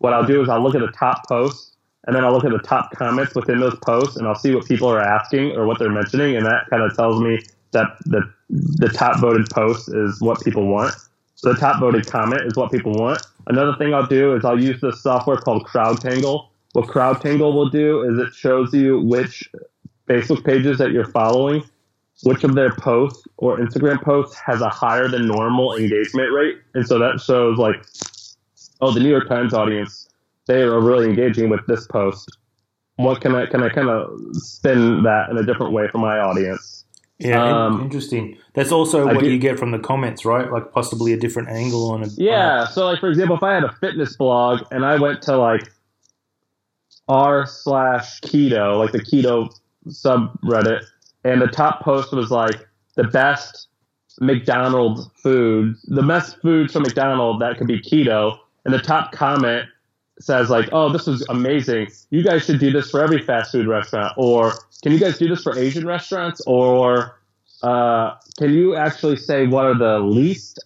What 0.00 0.12
I'll 0.12 0.26
do 0.26 0.42
is 0.42 0.48
I'll 0.48 0.62
look 0.62 0.74
at 0.74 0.80
the 0.80 0.92
top 0.98 1.26
posts, 1.28 1.76
and 2.06 2.16
then 2.16 2.24
I'll 2.24 2.32
look 2.32 2.44
at 2.44 2.50
the 2.50 2.58
top 2.58 2.90
comments 2.92 3.34
within 3.34 3.60
those 3.60 3.78
posts, 3.84 4.16
and 4.16 4.26
I'll 4.26 4.34
see 4.34 4.54
what 4.54 4.66
people 4.66 4.88
are 4.88 5.00
asking 5.00 5.52
or 5.52 5.66
what 5.66 5.78
they're 5.78 5.90
mentioning, 5.90 6.36
and 6.36 6.44
that 6.44 6.68
kind 6.68 6.82
of 6.82 6.94
tells 6.96 7.20
me 7.20 7.40
that 7.72 7.86
the 8.06 8.22
the 8.48 8.88
top 8.88 9.20
voted 9.20 9.48
post 9.50 9.88
is 9.94 10.20
what 10.20 10.42
people 10.42 10.66
want. 10.66 10.92
So 11.36 11.52
the 11.52 11.58
top 11.58 11.78
voted 11.78 12.06
comment 12.06 12.42
is 12.42 12.56
what 12.56 12.72
people 12.72 12.92
want. 12.92 13.20
Another 13.46 13.76
thing 13.76 13.94
I'll 13.94 14.06
do 14.06 14.34
is 14.34 14.44
I'll 14.44 14.60
use 14.60 14.80
this 14.80 15.00
software 15.00 15.36
called 15.36 15.66
CrowdTangle. 15.66 16.48
What 16.72 16.88
CrowdTangle 16.88 17.54
will 17.54 17.68
do 17.68 18.02
is 18.02 18.18
it 18.18 18.34
shows 18.34 18.74
you 18.74 19.00
which 19.00 19.48
Facebook 20.08 20.44
pages 20.44 20.78
that 20.78 20.90
you're 20.90 21.06
following 21.06 21.62
which 22.22 22.44
of 22.44 22.54
their 22.54 22.74
posts 22.74 23.26
or 23.38 23.58
Instagram 23.58 24.02
posts 24.02 24.38
has 24.38 24.60
a 24.60 24.68
higher 24.68 25.08
than 25.08 25.26
normal 25.26 25.76
engagement 25.76 26.32
rate. 26.32 26.58
And 26.74 26.86
so 26.86 26.98
that 26.98 27.20
shows 27.20 27.58
like, 27.58 27.84
oh, 28.80 28.92
the 28.92 29.00
New 29.00 29.08
York 29.08 29.28
Times 29.28 29.54
audience, 29.54 30.08
they 30.46 30.62
are 30.62 30.80
really 30.80 31.06
engaging 31.06 31.48
with 31.48 31.66
this 31.66 31.86
post. 31.86 32.36
What 32.96 33.20
can 33.20 33.34
I 33.34 33.46
can 33.46 33.62
I 33.62 33.68
kind 33.70 33.88
of 33.88 34.10
spin 34.32 35.02
that 35.04 35.30
in 35.30 35.38
a 35.38 35.44
different 35.44 35.72
way 35.72 35.88
for 35.88 35.98
my 35.98 36.18
audience? 36.18 36.84
Yeah, 37.18 37.66
um, 37.66 37.82
interesting. 37.82 38.38
That's 38.54 38.72
also 38.72 39.04
what 39.04 39.24
you 39.24 39.38
get 39.38 39.58
from 39.58 39.72
the 39.72 39.78
comments, 39.78 40.24
right? 40.24 40.50
Like 40.50 40.72
possibly 40.72 41.12
a 41.12 41.18
different 41.18 41.50
angle 41.50 41.90
on 41.90 42.02
it. 42.02 42.12
Yeah. 42.16 42.66
so, 42.66 42.86
like 42.86 42.98
for 42.98 43.08
example, 43.08 43.36
if 43.36 43.42
I 43.42 43.54
had 43.54 43.64
a 43.64 43.72
fitness 43.72 44.16
blog 44.16 44.62
and 44.70 44.86
I 44.86 44.96
went 44.96 45.20
to 45.22 45.36
like 45.36 45.70
r 47.08 47.46
slash 47.46 48.20
keto, 48.20 48.78
like 48.78 48.92
the 48.92 49.00
keto 49.00 49.54
subreddit, 49.88 50.82
and 51.24 51.42
the 51.42 51.48
top 51.48 51.82
post 51.82 52.12
was 52.12 52.30
like 52.30 52.66
the 52.96 53.04
best 53.04 53.68
McDonald's 54.20 55.08
food, 55.22 55.76
the 55.84 56.02
best 56.02 56.40
foods 56.40 56.72
from 56.72 56.82
McDonald's 56.82 57.40
that 57.40 57.58
could 57.58 57.66
be 57.66 57.80
keto, 57.80 58.38
and 58.64 58.74
the 58.74 58.78
top 58.78 59.12
comment 59.12 59.66
says 60.20 60.50
like, 60.50 60.68
"Oh, 60.72 60.90
this 60.92 61.08
is 61.08 61.24
amazing. 61.28 61.88
You 62.10 62.22
guys 62.22 62.44
should 62.44 62.60
do 62.60 62.70
this 62.70 62.90
for 62.90 63.02
every 63.02 63.22
fast 63.22 63.52
food 63.52 63.66
restaurant." 63.66 64.12
Or, 64.16 64.52
"Can 64.82 64.92
you 64.92 64.98
guys 64.98 65.18
do 65.18 65.28
this 65.28 65.42
for 65.42 65.56
Asian 65.58 65.86
restaurants?" 65.86 66.40
Or, 66.46 67.20
uh, 67.62 68.14
"Can 68.38 68.52
you 68.52 68.76
actually 68.76 69.16
say 69.16 69.46
what 69.46 69.64
are 69.64 69.76
the 69.76 69.98
least 70.00 70.62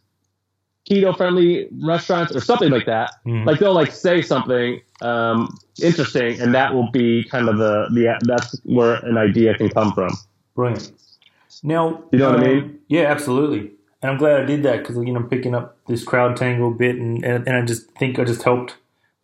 keto 0.88 1.16
friendly 1.16 1.68
restaurants?" 1.82 2.34
Or 2.34 2.40
something 2.40 2.70
like 2.70 2.86
that. 2.86 3.12
Mm. 3.26 3.46
Like 3.46 3.60
they'll 3.60 3.74
like 3.74 3.92
say 3.92 4.22
something 4.22 4.80
um, 5.00 5.56
interesting, 5.80 6.40
and 6.40 6.54
that 6.54 6.74
will 6.74 6.90
be 6.90 7.24
kind 7.24 7.48
of 7.48 7.58
the 7.58 7.86
the 7.92 8.18
that's 8.22 8.58
where 8.64 8.94
an 9.06 9.16
idea 9.18 9.54
can 9.54 9.68
come 9.68 9.92
from. 9.92 10.10
Brilliant. 10.54 10.92
Now, 11.62 12.02
you 12.12 12.18
know 12.18 12.28
um, 12.28 12.34
what 12.34 12.44
I 12.44 12.48
um, 12.48 12.54
mean? 12.56 12.78
Yeah, 12.88 13.04
absolutely. 13.04 13.72
And 14.04 14.10
I'm 14.10 14.18
glad 14.18 14.38
I 14.38 14.44
did 14.44 14.62
that 14.64 14.80
because 14.80 14.96
you 14.96 15.14
know 15.14 15.20
I'm 15.20 15.30
picking 15.30 15.54
up 15.54 15.78
this 15.86 16.04
CrowdTangle 16.04 16.76
bit, 16.76 16.96
and, 16.96 17.24
and, 17.24 17.48
and 17.48 17.56
I 17.56 17.62
just 17.62 17.90
think 17.92 18.18
I 18.18 18.24
just 18.24 18.42
helped 18.42 18.72
a 18.72 18.74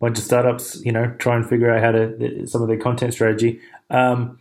bunch 0.00 0.16
of 0.16 0.24
startups, 0.24 0.80
you 0.82 0.90
know, 0.90 1.14
try 1.18 1.36
and 1.36 1.46
figure 1.46 1.70
out 1.70 1.82
how 1.82 1.92
to 1.92 2.46
some 2.46 2.62
of 2.62 2.68
their 2.68 2.78
content 2.78 3.12
strategy. 3.12 3.60
Um, 3.90 4.38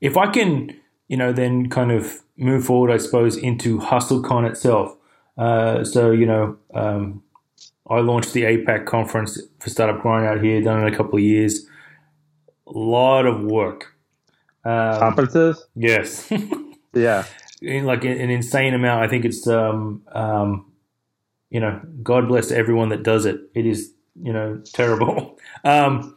if 0.00 0.16
I 0.16 0.30
can, 0.30 0.80
you 1.08 1.16
know, 1.16 1.32
then 1.32 1.70
kind 1.70 1.90
of 1.90 2.20
move 2.36 2.64
forward, 2.64 2.92
I 2.92 2.98
suppose, 2.98 3.36
into 3.36 3.80
HustleCon 3.80 4.48
itself. 4.48 4.96
Uh, 5.36 5.82
so 5.82 6.12
you 6.12 6.26
know, 6.26 6.56
um, 6.72 7.24
I 7.90 7.98
launched 7.98 8.32
the 8.32 8.42
APAC 8.42 8.86
conference 8.86 9.42
for 9.58 9.70
Startup 9.70 10.00
Grind 10.00 10.24
out 10.24 10.40
here, 10.40 10.62
done 10.62 10.86
in 10.86 10.94
a 10.94 10.96
couple 10.96 11.16
of 11.16 11.24
years. 11.24 11.66
A 12.68 12.78
lot 12.78 13.26
of 13.26 13.42
work. 13.42 13.92
Um, 14.64 15.00
Conferences? 15.00 15.66
Yes. 15.74 16.32
yeah. 16.94 17.24
Like 17.84 18.04
an 18.04 18.30
insane 18.30 18.74
amount. 18.74 19.02
I 19.02 19.08
think 19.08 19.24
it's, 19.24 19.46
um, 19.46 20.02
um, 20.12 20.72
you 21.50 21.60
know, 21.60 21.80
God 22.02 22.28
bless 22.28 22.50
everyone 22.50 22.88
that 22.90 23.02
does 23.02 23.26
it. 23.26 23.40
It 23.54 23.66
is, 23.66 23.92
you 24.20 24.32
know, 24.32 24.60
terrible. 24.72 25.38
um, 25.64 26.16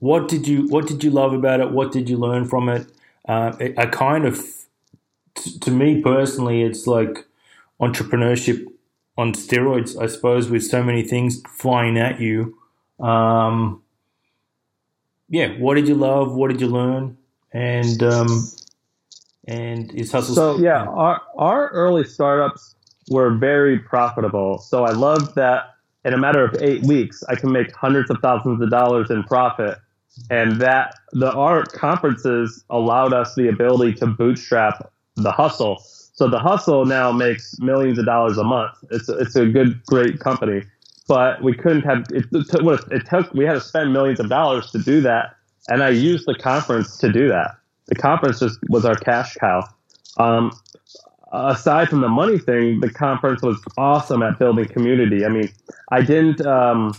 what 0.00 0.28
did 0.28 0.46
you 0.46 0.68
What 0.68 0.86
did 0.86 1.02
you 1.02 1.10
love 1.10 1.32
about 1.32 1.60
it? 1.60 1.70
What 1.70 1.92
did 1.92 2.08
you 2.08 2.16
learn 2.16 2.44
from 2.44 2.68
it? 2.68 2.86
Uh, 3.28 3.52
I 3.76 3.86
kind 3.86 4.24
of, 4.24 4.40
t- 5.34 5.58
to 5.58 5.70
me 5.70 6.00
personally, 6.02 6.62
it's 6.62 6.86
like 6.86 7.26
entrepreneurship 7.80 8.64
on 9.16 9.32
steroids, 9.32 10.00
I 10.00 10.06
suppose, 10.06 10.48
with 10.48 10.64
so 10.64 10.82
many 10.82 11.02
things 11.02 11.42
flying 11.48 11.98
at 11.98 12.20
you. 12.20 12.56
Um, 13.00 13.82
yeah, 15.28 15.48
what 15.58 15.74
did 15.74 15.88
you 15.88 15.94
love? 15.94 16.34
What 16.34 16.50
did 16.50 16.60
you 16.60 16.68
learn? 16.68 17.18
And 17.52 18.02
um, 18.02 18.48
and 19.48 19.92
is 19.94 20.12
hustle. 20.12 20.34
So 20.34 20.58
yeah, 20.58 20.84
our 20.84 21.20
our 21.36 21.68
early 21.70 22.04
startups 22.04 22.76
were 23.10 23.36
very 23.36 23.78
profitable. 23.78 24.58
So 24.58 24.84
I 24.84 24.92
love 24.92 25.34
that 25.34 25.74
in 26.04 26.14
a 26.14 26.18
matter 26.18 26.44
of 26.44 26.54
eight 26.62 26.82
weeks, 26.84 27.24
I 27.28 27.34
can 27.34 27.50
make 27.50 27.74
hundreds 27.74 28.10
of 28.10 28.18
thousands 28.22 28.62
of 28.62 28.70
dollars 28.70 29.10
in 29.10 29.24
profit, 29.24 29.78
and 30.30 30.60
that 30.60 30.94
the 31.12 31.32
our 31.32 31.64
conferences 31.64 32.64
allowed 32.70 33.12
us 33.12 33.34
the 33.34 33.48
ability 33.48 33.94
to 33.94 34.06
bootstrap 34.06 34.92
the 35.16 35.32
hustle 35.32 35.82
so 36.18 36.28
the 36.28 36.40
hustle 36.40 36.84
now 36.84 37.12
makes 37.12 37.60
millions 37.60 37.96
of 37.96 38.04
dollars 38.04 38.38
a 38.38 38.42
month. 38.42 38.72
It's 38.90 39.08
it's 39.08 39.36
a 39.36 39.46
good, 39.46 39.80
great 39.86 40.18
company, 40.18 40.64
but 41.06 41.40
we 41.44 41.54
couldn't 41.54 41.82
have 41.82 42.06
it. 42.10 42.26
It, 42.32 42.90
it 42.90 43.06
took 43.06 43.32
we 43.32 43.44
had 43.44 43.52
to 43.52 43.60
spend 43.60 43.92
millions 43.92 44.18
of 44.18 44.28
dollars 44.28 44.72
to 44.72 44.80
do 44.80 45.00
that, 45.02 45.36
and 45.68 45.80
I 45.80 45.90
used 45.90 46.26
the 46.26 46.34
conference 46.34 46.98
to 46.98 47.12
do 47.12 47.28
that. 47.28 47.52
The 47.88 47.94
conference 47.94 48.40
just 48.40 48.58
was 48.68 48.84
our 48.84 48.94
cash 48.94 49.34
cow. 49.34 49.64
Um, 50.18 50.52
aside 51.32 51.88
from 51.88 52.00
the 52.00 52.08
money 52.08 52.38
thing, 52.38 52.80
the 52.80 52.90
conference 52.90 53.42
was 53.42 53.60
awesome 53.76 54.22
at 54.22 54.38
building 54.38 54.66
community. 54.66 55.24
I 55.24 55.28
mean, 55.28 55.50
I 55.90 56.02
didn't. 56.02 56.44
Um, 56.46 56.94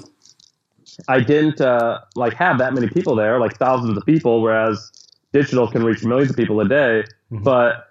I 1.08 1.22
didn't 1.22 1.62
uh, 1.62 2.00
like 2.16 2.34
have 2.34 2.58
that 2.58 2.74
many 2.74 2.90
people 2.90 3.16
there, 3.16 3.40
like 3.40 3.58
thousands 3.58 3.98
of 3.98 4.06
people, 4.06 4.42
whereas 4.42 4.92
digital 5.32 5.70
can 5.70 5.84
reach 5.84 6.04
millions 6.04 6.32
of 6.32 6.36
people 6.36 6.60
a 6.60 6.68
day. 6.68 7.04
Mm-hmm. 7.32 7.44
But 7.44 7.88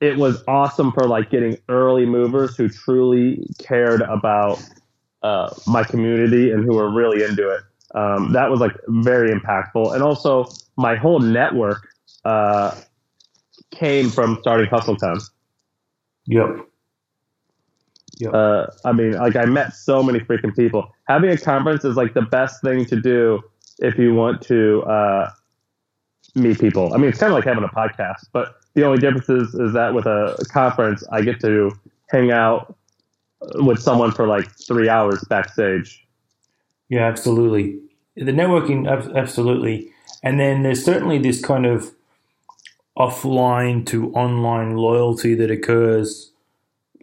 it 0.00 0.16
was 0.16 0.42
awesome 0.46 0.92
for 0.92 1.08
like 1.08 1.30
getting 1.30 1.56
early 1.68 2.06
movers 2.06 2.56
who 2.56 2.68
truly 2.68 3.46
cared 3.58 4.02
about 4.02 4.62
uh, 5.22 5.52
my 5.66 5.82
community 5.82 6.50
and 6.50 6.64
who 6.64 6.74
were 6.74 6.90
really 6.90 7.24
into 7.24 7.48
it. 7.48 7.62
Um, 7.94 8.32
that 8.32 8.50
was 8.50 8.60
like 8.60 8.72
very 8.88 9.30
impactful, 9.30 9.94
and 9.94 10.02
also 10.02 10.46
my 10.76 10.96
whole 10.96 11.20
network 11.20 11.88
uh, 12.24 12.74
came 13.70 14.10
from 14.10 14.38
starting 14.40 14.66
HustleCon. 14.66 15.22
Yep. 16.26 16.68
Yep. 18.18 18.34
Uh, 18.34 18.66
I 18.84 18.92
mean, 18.92 19.12
like 19.12 19.36
I 19.36 19.44
met 19.44 19.74
so 19.74 20.02
many 20.02 20.20
freaking 20.20 20.54
people. 20.54 20.90
Having 21.06 21.30
a 21.30 21.38
conference 21.38 21.84
is 21.84 21.96
like 21.96 22.14
the 22.14 22.22
best 22.22 22.60
thing 22.62 22.84
to 22.86 23.00
do 23.00 23.40
if 23.78 23.96
you 23.96 24.14
want 24.14 24.42
to 24.42 24.82
uh, 24.82 25.30
meet 26.34 26.58
people. 26.58 26.92
I 26.92 26.96
mean, 26.98 27.08
it's 27.10 27.18
kind 27.18 27.32
of 27.32 27.36
like 27.36 27.44
having 27.44 27.64
a 27.64 27.68
podcast, 27.68 28.26
but 28.32 28.56
the 28.74 28.84
only 28.84 28.98
difference 28.98 29.28
is, 29.28 29.54
is 29.54 29.72
that 29.72 29.94
with 29.94 30.06
a 30.06 30.36
conference, 30.52 31.04
I 31.10 31.22
get 31.22 31.40
to 31.40 31.72
hang 32.10 32.30
out 32.30 32.76
with 33.54 33.80
someone 33.80 34.12
for 34.12 34.26
like 34.26 34.50
three 34.66 34.88
hours 34.88 35.24
backstage. 35.28 36.04
Yeah, 36.88 37.06
absolutely. 37.06 37.78
The 38.16 38.32
networking, 38.32 38.88
absolutely. 39.14 39.92
And 40.22 40.40
then 40.40 40.62
there's 40.62 40.84
certainly 40.84 41.18
this 41.18 41.44
kind 41.44 41.66
of 41.66 41.92
offline 42.98 43.86
to 43.86 44.10
online 44.12 44.76
loyalty 44.76 45.34
that 45.34 45.50
occurs 45.50 46.32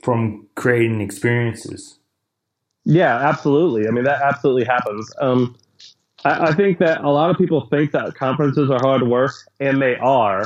from 0.04 0.46
creating 0.56 1.02
experiences. 1.02 1.98
Yeah, 2.84 3.16
absolutely. 3.18 3.88
I 3.88 3.92
mean, 3.92 4.04
that 4.04 4.22
absolutely 4.22 4.66
happens. 4.66 5.12
Um, 5.20 5.56
I, 6.26 6.48
I 6.48 6.54
think 6.54 6.80
that 6.80 7.04
a 7.04 7.10
lot 7.10 7.30
of 7.30 7.38
people 7.38 7.68
think 7.68 7.92
that 7.92 8.14
conferences 8.16 8.70
are 8.70 8.80
hard 8.80 9.04
work, 9.04 9.32
and 9.60 9.82
they 9.82 9.96
are. 9.96 10.46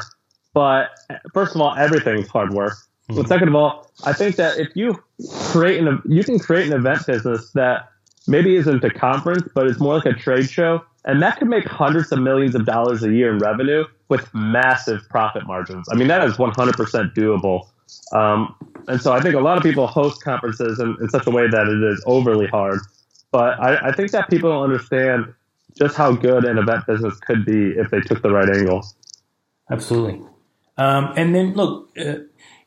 But 0.54 0.92
first 1.34 1.56
of 1.56 1.62
all, 1.62 1.76
everything's 1.76 2.28
hard 2.28 2.54
work. 2.54 2.74
Mm-hmm. 3.10 3.22
But 3.22 3.28
second 3.28 3.48
of 3.50 3.56
all, 3.56 3.92
I 4.06 4.14
think 4.14 4.36
that 4.36 4.60
if 4.60 4.70
you 4.76 5.02
create 5.50 5.82
an 5.86 6.02
you 6.06 6.24
can 6.24 6.40
create 6.40 6.68
an 6.68 6.74
event 6.74 7.06
business 7.08 7.52
that 7.54 7.90
maybe 8.28 8.56
isn't 8.56 8.84
a 8.84 8.90
conference, 8.90 9.48
but 9.54 9.68
it's 9.68 9.80
more 9.80 9.96
like 9.96 10.06
a 10.06 10.14
trade 10.14 10.50
show, 10.50 10.84
and 11.06 11.22
that 11.22 11.38
could 11.38 11.48
make 11.48 11.66
hundreds 11.66 12.12
of 12.12 12.20
millions 12.20 12.56
of 12.56 12.66
dollars 12.66 13.04
a 13.04 13.12
year 13.12 13.32
in 13.32 13.40
revenue 13.40 13.86
with 14.10 14.30
massive 14.34 15.08
profit 15.10 15.46
margins. 15.46 15.88
I 15.92 15.96
mean, 15.96 16.08
that 16.08 16.24
is 16.24 16.38
100% 16.38 17.14
doable. 17.14 17.68
Um, 18.12 18.56
and 18.88 19.02
so 19.02 19.14
I 19.14 19.22
think 19.22 19.36
a 19.36 19.40
lot 19.40 19.58
of 19.58 19.64
people 19.64 19.88
host 19.88 20.24
conferences 20.24 20.80
in, 20.80 20.98
in 21.00 21.10
such 21.10 21.28
a 21.28 21.32
way 21.32 21.48
that 21.48 21.68
it 21.68 21.94
is 21.94 22.04
overly 22.06 22.48
hard. 22.48 22.80
But 23.32 23.60
I, 23.60 23.90
I 23.90 23.92
think 23.92 24.12
that 24.12 24.30
people 24.30 24.50
don't 24.50 24.64
understand 24.64 25.34
just 25.78 25.96
how 25.96 26.12
good 26.12 26.46
an 26.46 26.58
event 26.58 26.86
business 26.88 27.20
could 27.20 27.46
be 27.46 27.70
if 27.70 27.92
they 27.92 28.02
took 28.02 28.22
the 28.22 28.32
right 28.32 28.50
angle. 28.50 28.86
Absolutely. 29.72 30.22
Um, 30.78 31.14
and 31.16 31.36
then 31.36 31.54
look, 31.54 31.90
uh, 32.00 32.16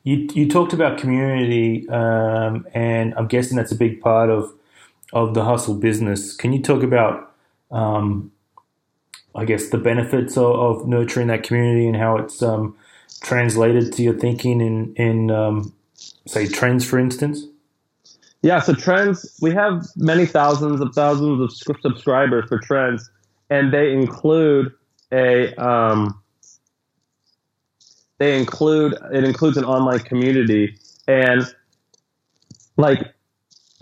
you 0.03 0.27
you 0.33 0.47
talked 0.47 0.73
about 0.73 0.97
community, 0.97 1.87
um, 1.89 2.67
and 2.73 3.13
I'm 3.15 3.27
guessing 3.27 3.57
that's 3.57 3.71
a 3.71 3.75
big 3.75 4.01
part 4.01 4.29
of 4.29 4.53
of 5.13 5.33
the 5.35 5.45
hustle 5.45 5.75
business. 5.75 6.35
Can 6.35 6.51
you 6.51 6.61
talk 6.61 6.83
about, 6.83 7.33
um, 7.71 8.31
I 9.35 9.45
guess, 9.45 9.69
the 9.69 9.77
benefits 9.77 10.35
of, 10.37 10.55
of, 10.55 10.87
nurturing 10.87 11.27
that 11.27 11.43
community 11.43 11.87
and 11.87 11.95
how 11.95 12.17
it's 12.17 12.41
um, 12.41 12.75
translated 13.21 13.93
to 13.93 14.03
your 14.03 14.15
thinking 14.15 14.59
in 14.59 14.93
in 14.95 15.31
um, 15.31 15.73
say 16.27 16.47
trends, 16.47 16.83
for 16.85 16.99
instance? 16.99 17.45
Yeah, 18.41 18.59
so 18.59 18.73
trends, 18.73 19.37
we 19.41 19.51
have 19.51 19.85
many 19.95 20.25
thousands 20.25 20.81
of 20.81 20.93
thousands 20.93 21.39
of 21.39 21.79
subscribers 21.79 22.45
for 22.49 22.59
trends, 22.59 23.09
and 23.49 23.71
they 23.71 23.93
include 23.93 24.73
a 25.13 25.53
um, 25.55 26.19
they 28.17 28.37
include 28.37 28.95
it 29.13 29.23
includes 29.23 29.57
an 29.57 29.63
online 29.63 29.99
community 29.99 30.77
and 31.07 31.43
like 32.77 33.12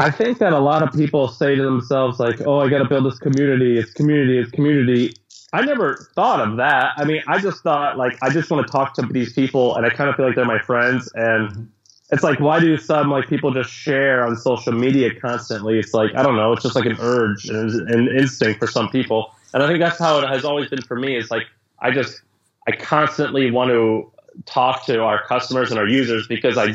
I 0.02 0.10
think 0.10 0.40
that 0.40 0.52
a 0.52 0.60
lot 0.60 0.82
of 0.82 0.92
people 0.94 1.28
say 1.28 1.56
to 1.56 1.62
themselves 1.62 2.20
like, 2.20 2.42
"Oh, 2.42 2.60
I 2.60 2.70
got 2.70 2.80
to 2.80 2.86
build 2.86 3.06
this 3.06 3.20
community. 3.20 3.78
It's 3.78 3.94
community. 3.94 4.40
It's 4.40 4.52
community." 4.52 5.14
I 5.54 5.62
never 5.64 6.10
thought 6.16 6.40
of 6.40 6.58
that. 6.58 6.94
I 6.98 7.04
mean, 7.04 7.22
I 7.28 7.40
just 7.40 7.62
thought 7.62 7.98
like 7.98 8.18
I 8.24 8.30
just 8.32 8.50
want 8.50 8.66
to 8.66 8.72
talk 8.72 8.96
to 8.96 9.04
these 9.04 9.34
people, 9.34 9.76
and 9.76 9.86
I 9.86 9.90
kind 9.90 10.10
of 10.10 10.16
feel 10.16 10.26
like 10.26 10.36
they're 10.36 10.46
my 10.46 10.60
friends. 10.60 11.12
And 11.14 11.70
it's 12.12 12.24
like, 12.24 12.40
why 12.40 12.60
do 12.60 12.78
some 12.78 13.12
like 13.12 13.28
people 13.28 13.54
just 13.54 13.70
share 13.70 14.26
on 14.26 14.36
social 14.38 14.74
media 14.74 15.14
constantly? 15.14 15.78
It's 15.78 15.94
like 15.94 16.16
I 16.16 16.24
don't 16.24 16.36
know. 16.36 16.52
It's 16.54 16.64
just 16.64 16.76
like 16.76 16.86
an 16.86 16.98
urge 17.00 17.48
and 17.48 17.70
an 17.90 18.08
instinct 18.18 18.60
for 18.60 18.68
some 18.68 18.90
people, 18.90 19.36
and 19.54 19.62
I 19.62 19.68
think 19.68 19.80
that's 19.80 20.00
how 20.00 20.20
it 20.20 20.28
has 20.28 20.44
always 20.44 20.70
been 20.70 20.82
for 20.82 20.98
me. 20.98 21.16
It's 21.16 21.30
like 21.30 21.44
I 21.80 21.92
just 21.92 22.22
I 22.68 22.72
constantly 22.72 23.52
want 23.52 23.70
to 23.70 24.12
talk 24.46 24.86
to 24.86 25.04
our 25.04 25.24
customers 25.28 25.70
and 25.70 25.80
our 25.80 25.88
users 25.88 26.28
because 26.28 26.58
I 26.58 26.74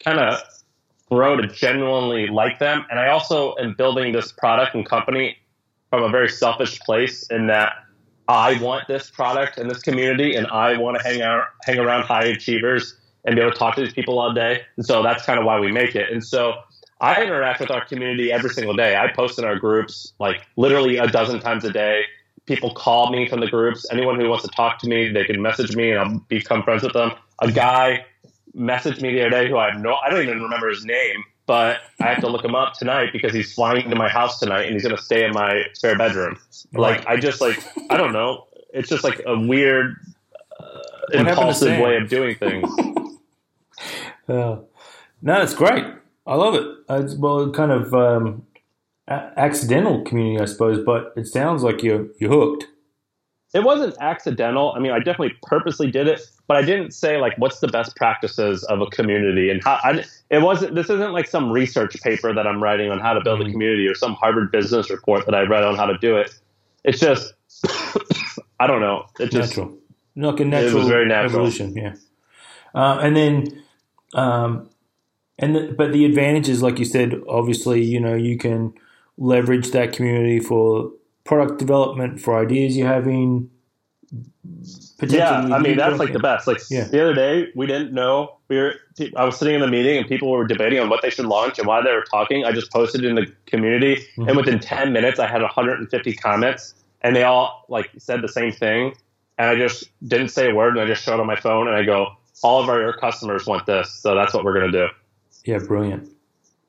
kind 0.00 0.20
of 0.20 0.40
grow 1.10 1.36
to 1.36 1.46
genuinely 1.48 2.26
like 2.26 2.58
them. 2.58 2.84
And 2.90 2.98
I 2.98 3.08
also 3.08 3.54
am 3.56 3.74
building 3.74 4.12
this 4.12 4.32
product 4.32 4.74
and 4.74 4.86
company 4.86 5.36
from 5.90 6.02
a 6.02 6.08
very 6.08 6.28
selfish 6.28 6.78
place 6.80 7.26
in 7.30 7.46
that 7.46 7.72
I 8.28 8.60
want 8.60 8.88
this 8.88 9.10
product 9.10 9.58
and 9.58 9.70
this 9.70 9.80
community 9.80 10.34
and 10.34 10.46
I 10.48 10.76
want 10.76 10.98
to 10.98 11.02
hang 11.02 11.22
out, 11.22 11.44
hang 11.64 11.78
around 11.78 12.02
high 12.02 12.24
achievers 12.24 12.94
and 13.24 13.34
be 13.34 13.40
able 13.40 13.52
to 13.52 13.58
talk 13.58 13.74
to 13.76 13.80
these 13.80 13.94
people 13.94 14.18
all 14.18 14.32
day. 14.32 14.62
And 14.76 14.84
so 14.84 15.02
that's 15.02 15.24
kind 15.24 15.38
of 15.38 15.46
why 15.46 15.58
we 15.58 15.72
make 15.72 15.94
it. 15.94 16.12
And 16.12 16.24
so 16.24 16.54
I 17.00 17.22
interact 17.22 17.60
with 17.60 17.70
our 17.70 17.84
community 17.84 18.30
every 18.30 18.50
single 18.50 18.74
day. 18.74 18.96
I 18.96 19.10
post 19.12 19.38
in 19.38 19.44
our 19.44 19.58
groups 19.58 20.12
like 20.18 20.42
literally 20.56 20.98
a 20.98 21.06
dozen 21.06 21.40
times 21.40 21.64
a 21.64 21.72
day. 21.72 22.02
People 22.44 22.74
call 22.74 23.10
me 23.10 23.28
from 23.28 23.40
the 23.40 23.48
groups. 23.48 23.86
Anyone 23.90 24.20
who 24.20 24.28
wants 24.28 24.44
to 24.44 24.50
talk 24.50 24.78
to 24.80 24.88
me, 24.88 25.10
they 25.10 25.24
can 25.24 25.40
message 25.40 25.74
me 25.74 25.90
and 25.90 26.00
I'll 26.00 26.18
become 26.28 26.62
friends 26.62 26.82
with 26.82 26.92
them. 26.92 27.12
A 27.40 27.50
guy 27.50 28.04
messaged 28.58 29.00
me 29.00 29.12
the 29.12 29.20
other 29.22 29.30
day 29.30 29.48
who 29.48 29.56
I 29.56 29.70
have 29.70 29.80
no, 29.80 29.94
I 29.94 30.10
don't 30.10 30.22
even 30.22 30.42
remember 30.42 30.68
his 30.68 30.84
name, 30.84 31.24
but 31.46 31.78
I 32.00 32.06
have 32.08 32.20
to 32.20 32.28
look 32.28 32.44
him 32.44 32.54
up 32.54 32.74
tonight 32.74 33.10
because 33.12 33.32
he's 33.32 33.52
flying 33.54 33.88
to 33.88 33.96
my 33.96 34.08
house 34.08 34.38
tonight 34.38 34.64
and 34.64 34.74
he's 34.74 34.82
going 34.82 34.96
to 34.96 35.02
stay 35.02 35.24
in 35.24 35.32
my 35.32 35.62
spare 35.72 35.96
bedroom. 35.96 36.38
Like, 36.74 37.06
I 37.06 37.16
just 37.16 37.40
like, 37.40 37.62
I 37.90 37.96
don't 37.96 38.12
know. 38.12 38.46
It's 38.74 38.88
just 38.88 39.02
like 39.04 39.22
a 39.26 39.38
weird, 39.38 39.96
uh, 40.60 40.78
impulsive 41.12 41.78
way 41.80 41.96
of 41.96 42.10
doing 42.10 42.36
things. 42.36 42.68
uh, 44.28 44.58
no, 45.22 45.42
it's 45.42 45.54
great. 45.54 45.84
I 46.26 46.34
love 46.34 46.54
it. 46.54 46.66
It's, 46.90 47.14
well, 47.14 47.50
kind 47.50 47.72
of 47.72 47.94
um, 47.94 48.46
a- 49.06 49.32
accidental 49.38 50.02
community, 50.04 50.42
I 50.42 50.44
suppose, 50.44 50.84
but 50.84 51.14
it 51.16 51.26
sounds 51.26 51.62
like 51.62 51.82
you're, 51.82 52.08
you're 52.20 52.30
hooked. 52.30 52.66
It 53.54 53.64
wasn't 53.64 53.96
accidental. 54.00 54.72
I 54.76 54.80
mean, 54.80 54.92
I 54.92 54.98
definitely 54.98 55.36
purposely 55.42 55.90
did 55.90 56.06
it 56.06 56.20
but 56.48 56.56
I 56.56 56.62
didn't 56.62 56.92
say 56.92 57.18
like 57.18 57.36
what's 57.36 57.60
the 57.60 57.68
best 57.68 57.94
practices 57.94 58.64
of 58.64 58.80
a 58.80 58.86
community 58.86 59.50
and 59.50 59.62
how. 59.62 59.78
I, 59.84 60.02
it 60.30 60.40
wasn't. 60.40 60.74
This 60.74 60.88
isn't 60.88 61.12
like 61.12 61.28
some 61.28 61.52
research 61.52 62.00
paper 62.02 62.34
that 62.34 62.46
I'm 62.46 62.62
writing 62.62 62.90
on 62.90 62.98
how 62.98 63.12
to 63.12 63.20
build 63.20 63.40
a 63.40 63.44
mm-hmm. 63.44 63.52
community 63.52 63.86
or 63.86 63.94
some 63.94 64.14
Harvard 64.14 64.50
Business 64.50 64.90
report 64.90 65.26
that 65.26 65.34
I 65.34 65.42
read 65.42 65.62
on 65.62 65.76
how 65.76 65.86
to 65.86 65.98
do 65.98 66.16
it. 66.16 66.34
It's 66.84 66.98
just 66.98 67.34
I 68.58 68.66
don't 68.66 68.80
know. 68.80 69.04
It's 69.20 69.32
just 69.32 69.50
natural, 69.50 69.78
like 70.16 70.40
a 70.40 70.44
natural, 70.46 70.70
it 70.70 70.74
was 70.74 70.88
very 70.88 71.06
natural. 71.06 71.32
evolution. 71.32 71.76
Yeah, 71.76 71.94
uh, 72.74 72.98
and 73.00 73.14
then. 73.14 73.62
Um, 74.14 74.70
and 75.40 75.54
the, 75.54 75.72
but 75.76 75.92
the 75.92 76.04
advantages, 76.04 76.62
like 76.62 76.80
you 76.80 76.84
said, 76.84 77.14
obviously, 77.28 77.84
you 77.84 78.00
know, 78.00 78.16
you 78.16 78.36
can 78.38 78.74
leverage 79.18 79.70
that 79.70 79.92
community 79.92 80.40
for 80.40 80.90
product 81.28 81.58
development, 81.58 82.20
for 82.22 82.38
ideas 82.38 82.74
you're 82.74 82.88
having, 82.88 83.50
yeah, 85.02 85.40
I 85.52 85.58
mean 85.58 85.76
that's 85.76 85.98
like 85.98 86.14
the 86.14 86.18
best. 86.18 86.46
Like 86.46 86.58
yeah. 86.70 86.84
the 86.84 87.02
other 87.02 87.14
day, 87.14 87.48
we 87.54 87.66
didn't 87.66 87.92
know 87.92 88.38
we 88.48 88.56
were. 88.56 88.74
I 89.14 89.24
was 89.24 89.38
sitting 89.38 89.54
in 89.54 89.60
the 89.60 89.68
meeting 89.68 89.98
and 89.98 90.08
people 90.08 90.30
were 90.30 90.46
debating 90.46 90.80
on 90.80 90.88
what 90.88 91.02
they 91.02 91.10
should 91.10 91.26
launch 91.26 91.58
and 91.58 91.68
why 91.68 91.82
they 91.82 91.92
were 91.92 92.04
talking. 92.10 92.46
I 92.46 92.52
just 92.52 92.72
posted 92.72 93.04
in 93.04 93.14
the 93.14 93.26
community, 93.44 93.96
mm-hmm. 93.96 94.28
and 94.28 94.36
within 94.38 94.58
ten 94.58 94.92
minutes, 94.94 95.20
I 95.20 95.26
had 95.26 95.42
150 95.42 96.14
comments, 96.14 96.74
and 97.02 97.14
they 97.14 97.24
all 97.24 97.66
like 97.68 97.90
said 97.98 98.22
the 98.22 98.28
same 98.28 98.50
thing. 98.50 98.94
And 99.36 99.50
I 99.50 99.54
just 99.54 99.90
didn't 100.08 100.30
say 100.30 100.50
a 100.50 100.54
word, 100.54 100.78
and 100.78 100.80
I 100.80 100.86
just 100.86 101.04
showed 101.04 101.20
on 101.20 101.26
my 101.26 101.36
phone, 101.36 101.68
and 101.68 101.76
I 101.76 101.84
go, 101.84 102.08
"All 102.42 102.62
of 102.62 102.70
our 102.70 102.96
customers 102.96 103.46
want 103.46 103.66
this, 103.66 103.92
so 104.00 104.14
that's 104.14 104.32
what 104.32 104.44
we're 104.44 104.54
gonna 104.54 104.72
do." 104.72 104.88
Yeah, 105.44 105.58
brilliant. 105.58 106.08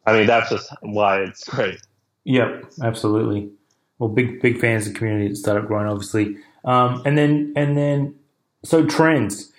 I 0.06 0.17
mean, 0.17 0.28
that's 0.28 0.50
just 0.50 0.69
why 0.82 1.22
it's 1.22 1.45
great. 1.45 1.80
Yep, 2.26 2.74
absolutely. 2.84 3.50
Well, 3.99 4.09
big 4.09 4.41
big 4.41 4.59
fans 4.59 4.88
of 4.88 4.93
the 4.93 4.99
community 4.99 5.35
startup 5.35 5.67
grind, 5.67 5.89
obviously. 5.89 6.38
Um, 6.65 7.01
and 7.05 7.17
then 7.17 7.53
and 7.55 7.77
then 7.77 8.15
so 8.63 8.85
trends. 8.85 9.51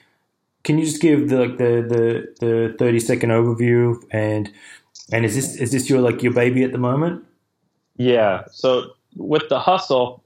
Can 0.62 0.78
you 0.78 0.84
just 0.84 1.00
give 1.00 1.28
the 1.28 1.38
like 1.38 1.58
the 1.58 1.82
the, 2.40 2.46
the 2.46 2.74
thirty 2.78 3.00
second 3.00 3.30
overview 3.30 4.02
and 4.10 4.50
and 5.12 5.24
is 5.24 5.34
this 5.34 5.56
is 5.56 5.72
this 5.72 5.88
your 5.88 6.00
like 6.00 6.22
your 6.22 6.32
baby 6.32 6.64
at 6.64 6.72
the 6.72 6.78
moment? 6.78 7.24
Yeah. 7.96 8.44
So 8.50 8.92
with 9.16 9.48
the 9.48 9.60
hustle, 9.60 10.22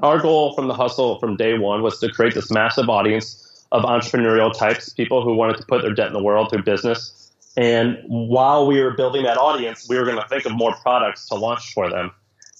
our 0.00 0.18
goal 0.20 0.54
from 0.54 0.68
the 0.68 0.74
hustle 0.74 1.18
from 1.18 1.36
day 1.36 1.58
one 1.58 1.82
was 1.82 1.98
to 2.00 2.10
create 2.10 2.34
this 2.34 2.50
massive 2.50 2.88
audience 2.88 3.66
of 3.72 3.84
entrepreneurial 3.84 4.56
types, 4.56 4.90
people 4.90 5.22
who 5.22 5.34
wanted 5.34 5.56
to 5.56 5.64
put 5.66 5.82
their 5.82 5.94
debt 5.94 6.08
in 6.08 6.12
the 6.12 6.22
world 6.22 6.50
through 6.50 6.62
business. 6.62 7.30
And 7.56 7.98
while 8.06 8.66
we 8.66 8.80
were 8.82 8.92
building 8.92 9.24
that 9.24 9.36
audience, 9.36 9.86
we 9.88 9.98
were 9.98 10.04
going 10.04 10.16
to 10.16 10.28
think 10.28 10.44
of 10.44 10.52
more 10.52 10.74
products 10.76 11.28
to 11.28 11.34
launch 11.34 11.72
for 11.72 11.90
them. 11.90 12.10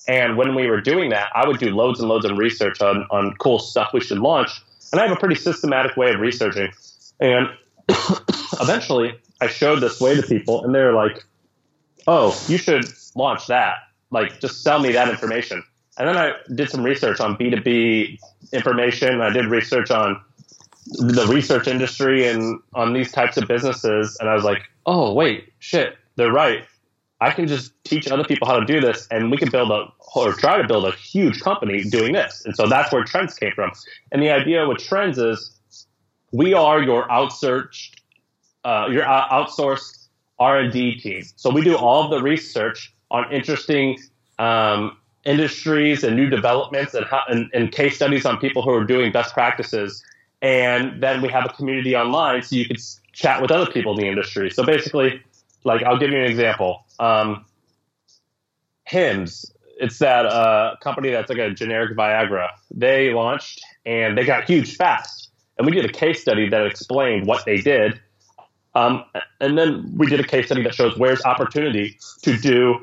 And 0.08 0.36
when 0.36 0.54
we 0.54 0.68
were 0.68 0.80
doing 0.80 1.10
that, 1.10 1.28
I 1.34 1.46
would 1.46 1.58
do 1.58 1.70
loads 1.70 2.00
and 2.00 2.08
loads 2.08 2.24
of 2.24 2.36
research 2.36 2.80
on, 2.80 3.06
on 3.10 3.34
cool 3.38 3.58
stuff 3.58 3.92
we 3.92 4.00
should 4.00 4.18
launch. 4.18 4.50
And 4.92 5.00
I 5.00 5.06
have 5.06 5.16
a 5.16 5.20
pretty 5.20 5.36
systematic 5.36 5.96
way 5.96 6.12
of 6.12 6.20
researching. 6.20 6.72
And 7.20 7.48
eventually, 8.60 9.18
I 9.40 9.46
showed 9.46 9.80
this 9.80 10.00
way 10.00 10.14
to 10.14 10.22
people, 10.22 10.64
and 10.64 10.74
they're 10.74 10.92
like, 10.92 11.24
oh, 12.06 12.38
you 12.48 12.58
should 12.58 12.84
launch 13.14 13.46
that. 13.46 13.76
Like, 14.10 14.40
just 14.40 14.62
sell 14.62 14.80
me 14.80 14.92
that 14.92 15.08
information. 15.08 15.62
And 15.98 16.08
then 16.08 16.16
I 16.16 16.32
did 16.54 16.70
some 16.70 16.82
research 16.82 17.20
on 17.20 17.36
B2B 17.36 18.18
information. 18.52 19.20
I 19.20 19.30
did 19.30 19.46
research 19.46 19.90
on 19.90 20.20
the 20.86 21.26
research 21.28 21.68
industry 21.68 22.26
and 22.26 22.60
on 22.74 22.92
these 22.92 23.12
types 23.12 23.36
of 23.36 23.46
businesses. 23.46 24.16
And 24.20 24.28
I 24.28 24.34
was 24.34 24.44
like, 24.44 24.62
oh, 24.86 25.12
wait, 25.12 25.52
shit, 25.58 25.96
they're 26.16 26.32
right. 26.32 26.64
I 27.22 27.30
can 27.30 27.46
just 27.46 27.72
teach 27.84 28.10
other 28.10 28.24
people 28.24 28.48
how 28.48 28.58
to 28.58 28.66
do 28.66 28.80
this, 28.80 29.06
and 29.12 29.30
we 29.30 29.36
can 29.36 29.48
build 29.48 29.70
a 29.70 29.86
or 30.16 30.32
try 30.32 30.60
to 30.60 30.66
build 30.66 30.84
a 30.84 30.90
huge 30.92 31.40
company 31.40 31.84
doing 31.84 32.12
this. 32.12 32.42
And 32.44 32.54
so 32.56 32.66
that's 32.66 32.92
where 32.92 33.04
Trends 33.04 33.34
came 33.34 33.52
from. 33.54 33.70
And 34.10 34.20
the 34.20 34.30
idea 34.30 34.66
with 34.66 34.78
Trends 34.78 35.18
is 35.18 35.38
we 36.32 36.52
are 36.52 36.82
your 36.82 37.06
outsourced, 37.08 37.90
uh, 38.64 38.88
your 38.90 39.04
outsourced 39.04 40.08
R 40.40 40.58
and 40.58 40.72
D 40.72 40.98
team. 40.98 41.22
So 41.36 41.50
we 41.50 41.62
do 41.62 41.76
all 41.76 42.04
of 42.04 42.10
the 42.10 42.20
research 42.20 42.92
on 43.12 43.32
interesting 43.32 43.98
um, 44.40 44.96
industries 45.24 46.02
and 46.02 46.16
new 46.16 46.28
developments 46.28 46.92
and, 46.94 47.06
how, 47.06 47.22
and, 47.28 47.48
and 47.54 47.70
case 47.70 47.94
studies 47.94 48.26
on 48.26 48.38
people 48.38 48.62
who 48.62 48.70
are 48.70 48.84
doing 48.84 49.12
best 49.12 49.32
practices. 49.32 50.02
And 50.42 51.00
then 51.00 51.22
we 51.22 51.28
have 51.28 51.44
a 51.44 51.50
community 51.50 51.94
online 51.94 52.42
so 52.42 52.56
you 52.56 52.66
can 52.66 52.78
chat 53.12 53.40
with 53.40 53.52
other 53.52 53.70
people 53.70 53.92
in 53.92 54.00
the 54.00 54.08
industry. 54.08 54.50
So 54.50 54.64
basically, 54.64 55.22
like 55.64 55.82
I'll 55.82 55.98
give 55.98 56.10
you 56.10 56.18
an 56.18 56.24
example. 56.24 56.84
Um, 56.98 57.44
Hims, 58.84 59.50
it's 59.78 59.98
that 59.98 60.26
uh, 60.26 60.76
company 60.80 61.10
that's 61.10 61.28
like 61.28 61.38
a 61.38 61.50
generic 61.50 61.96
Viagra. 61.96 62.48
They 62.70 63.12
launched 63.12 63.60
and 63.86 64.16
they 64.16 64.24
got 64.24 64.44
huge 64.44 64.76
fast. 64.76 65.30
And 65.58 65.66
we 65.66 65.72
did 65.72 65.84
a 65.84 65.92
case 65.92 66.20
study 66.20 66.48
that 66.48 66.66
explained 66.66 67.26
what 67.26 67.44
they 67.44 67.58
did. 67.58 68.00
Um, 68.74 69.04
and 69.40 69.58
then 69.58 69.92
we 69.96 70.06
did 70.06 70.20
a 70.20 70.24
case 70.24 70.46
study 70.46 70.62
that 70.62 70.74
shows 70.74 70.96
where's 70.96 71.22
opportunity 71.24 71.98
to 72.22 72.36
do 72.38 72.80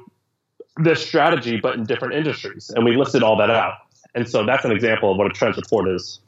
this 0.78 1.06
strategy, 1.06 1.60
but 1.60 1.76
in 1.76 1.84
different 1.86 2.14
industries. 2.14 2.70
And 2.70 2.86
we 2.86 2.96
listed 2.96 3.24
all 3.24 3.38
that 3.38 3.50
out. 3.50 3.74
And 4.16 4.28
so 4.30 4.46
that's 4.46 4.66
an 4.66 4.72
example 4.72 5.12
of 5.12 5.18
what 5.18 5.28
a 5.28 5.32
trends 5.32 5.58
report 5.58 5.88
is. 5.90 6.20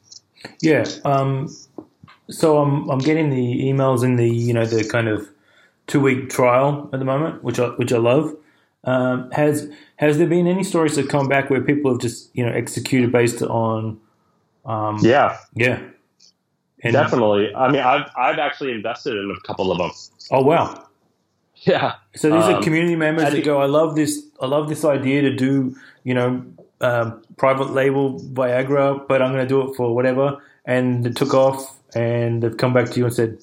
Yeah. 0.60 0.84
Um, 1.04 1.48
so 2.28 2.58
I'm, 2.58 2.88
I'm 2.90 2.98
getting 2.98 3.30
the 3.30 3.62
emails 3.62 4.02
and 4.02 4.18
the, 4.18 4.28
you 4.28 4.52
know, 4.52 4.64
the 4.64 4.84
kind 4.84 5.08
of 5.08 5.28
two 5.86 6.00
week 6.00 6.30
trial 6.30 6.88
at 6.92 6.98
the 6.98 7.04
moment, 7.04 7.42
which 7.42 7.58
I 7.58 7.68
which 7.68 7.92
I 7.92 7.98
love. 7.98 8.36
Um, 8.84 9.30
has 9.30 9.70
has 9.96 10.18
there 10.18 10.26
been 10.26 10.46
any 10.46 10.64
stories 10.64 10.96
that 10.96 11.08
come 11.08 11.28
back 11.28 11.50
where 11.50 11.60
people 11.60 11.92
have 11.92 12.00
just 12.00 12.30
you 12.34 12.44
know 12.44 12.52
executed 12.52 13.12
based 13.12 13.42
on? 13.42 14.00
Um, 14.64 14.98
yeah, 15.02 15.38
yeah, 15.54 15.80
and, 16.82 16.92
definitely. 16.92 17.54
I 17.54 17.70
mean, 17.70 17.80
I've 17.80 18.10
I've 18.16 18.38
actually 18.38 18.72
invested 18.72 19.16
in 19.16 19.30
a 19.30 19.40
couple 19.46 19.70
of 19.70 19.78
them. 19.78 19.90
Oh 20.30 20.42
wow! 20.42 20.88
Yeah. 21.56 21.94
So 22.16 22.30
these 22.30 22.44
um, 22.44 22.54
are 22.54 22.62
community 22.62 22.96
members 22.96 23.32
that 23.32 23.44
go, 23.44 23.60
I 23.60 23.66
love 23.66 23.94
this. 23.94 24.24
I 24.40 24.46
love 24.46 24.68
this 24.68 24.84
idea 24.84 25.22
to 25.22 25.34
do 25.34 25.76
you 26.04 26.14
know 26.14 26.44
um, 26.80 27.22
private 27.36 27.70
label 27.70 28.20
Viagra, 28.20 29.06
but 29.06 29.22
I'm 29.22 29.32
going 29.32 29.44
to 29.44 29.48
do 29.48 29.68
it 29.68 29.76
for 29.76 29.94
whatever. 29.94 30.42
And 30.64 31.06
it 31.06 31.16
took 31.16 31.34
off, 31.34 31.76
and 31.94 32.42
they've 32.42 32.56
come 32.56 32.72
back 32.72 32.90
to 32.90 32.98
you 32.98 33.06
and 33.06 33.14
said, 33.14 33.38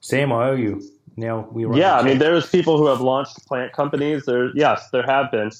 Sam, 0.00 0.32
I 0.32 0.48
owe 0.48 0.54
you 0.54 0.82
now 1.16 1.48
we 1.52 1.66
were 1.66 1.76
yeah 1.76 1.96
i 1.98 2.02
mean 2.02 2.18
there's 2.18 2.48
people 2.48 2.78
who 2.78 2.86
have 2.86 3.00
launched 3.00 3.46
plant 3.46 3.72
companies. 3.72 4.24
There 4.24 4.50
yes 4.54 4.88
there 4.90 5.02
have 5.02 5.30
been. 5.30 5.50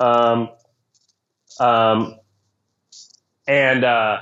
Um, 0.00 0.50
um, 1.58 2.16
and 3.48 3.84
uh, 3.84 4.18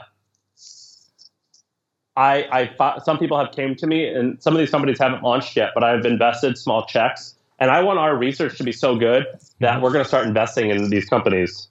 I, 2.16 2.70
I 2.78 2.98
some 3.04 3.18
people 3.18 3.38
have 3.38 3.52
came 3.52 3.74
to 3.76 3.86
me 3.86 4.06
and 4.06 4.42
some 4.42 4.54
of 4.54 4.58
these 4.58 4.70
companies 4.70 4.98
haven't 4.98 5.22
launched 5.22 5.56
yet 5.56 5.70
but 5.74 5.84
i've 5.84 6.04
invested 6.04 6.56
small 6.56 6.86
checks. 6.86 7.34
And 7.58 7.70
i 7.70 7.82
want 7.82 7.98
our 7.98 8.16
research 8.16 8.56
to 8.58 8.64
be 8.64 8.72
so 8.72 8.96
good 8.96 9.26
that 9.60 9.74
mm-hmm. 9.74 9.82
we're 9.82 9.92
going 9.92 10.04
to 10.04 10.08
start 10.08 10.26
investing 10.26 10.70
in 10.70 10.90
these 10.90 11.06
companies. 11.06 11.68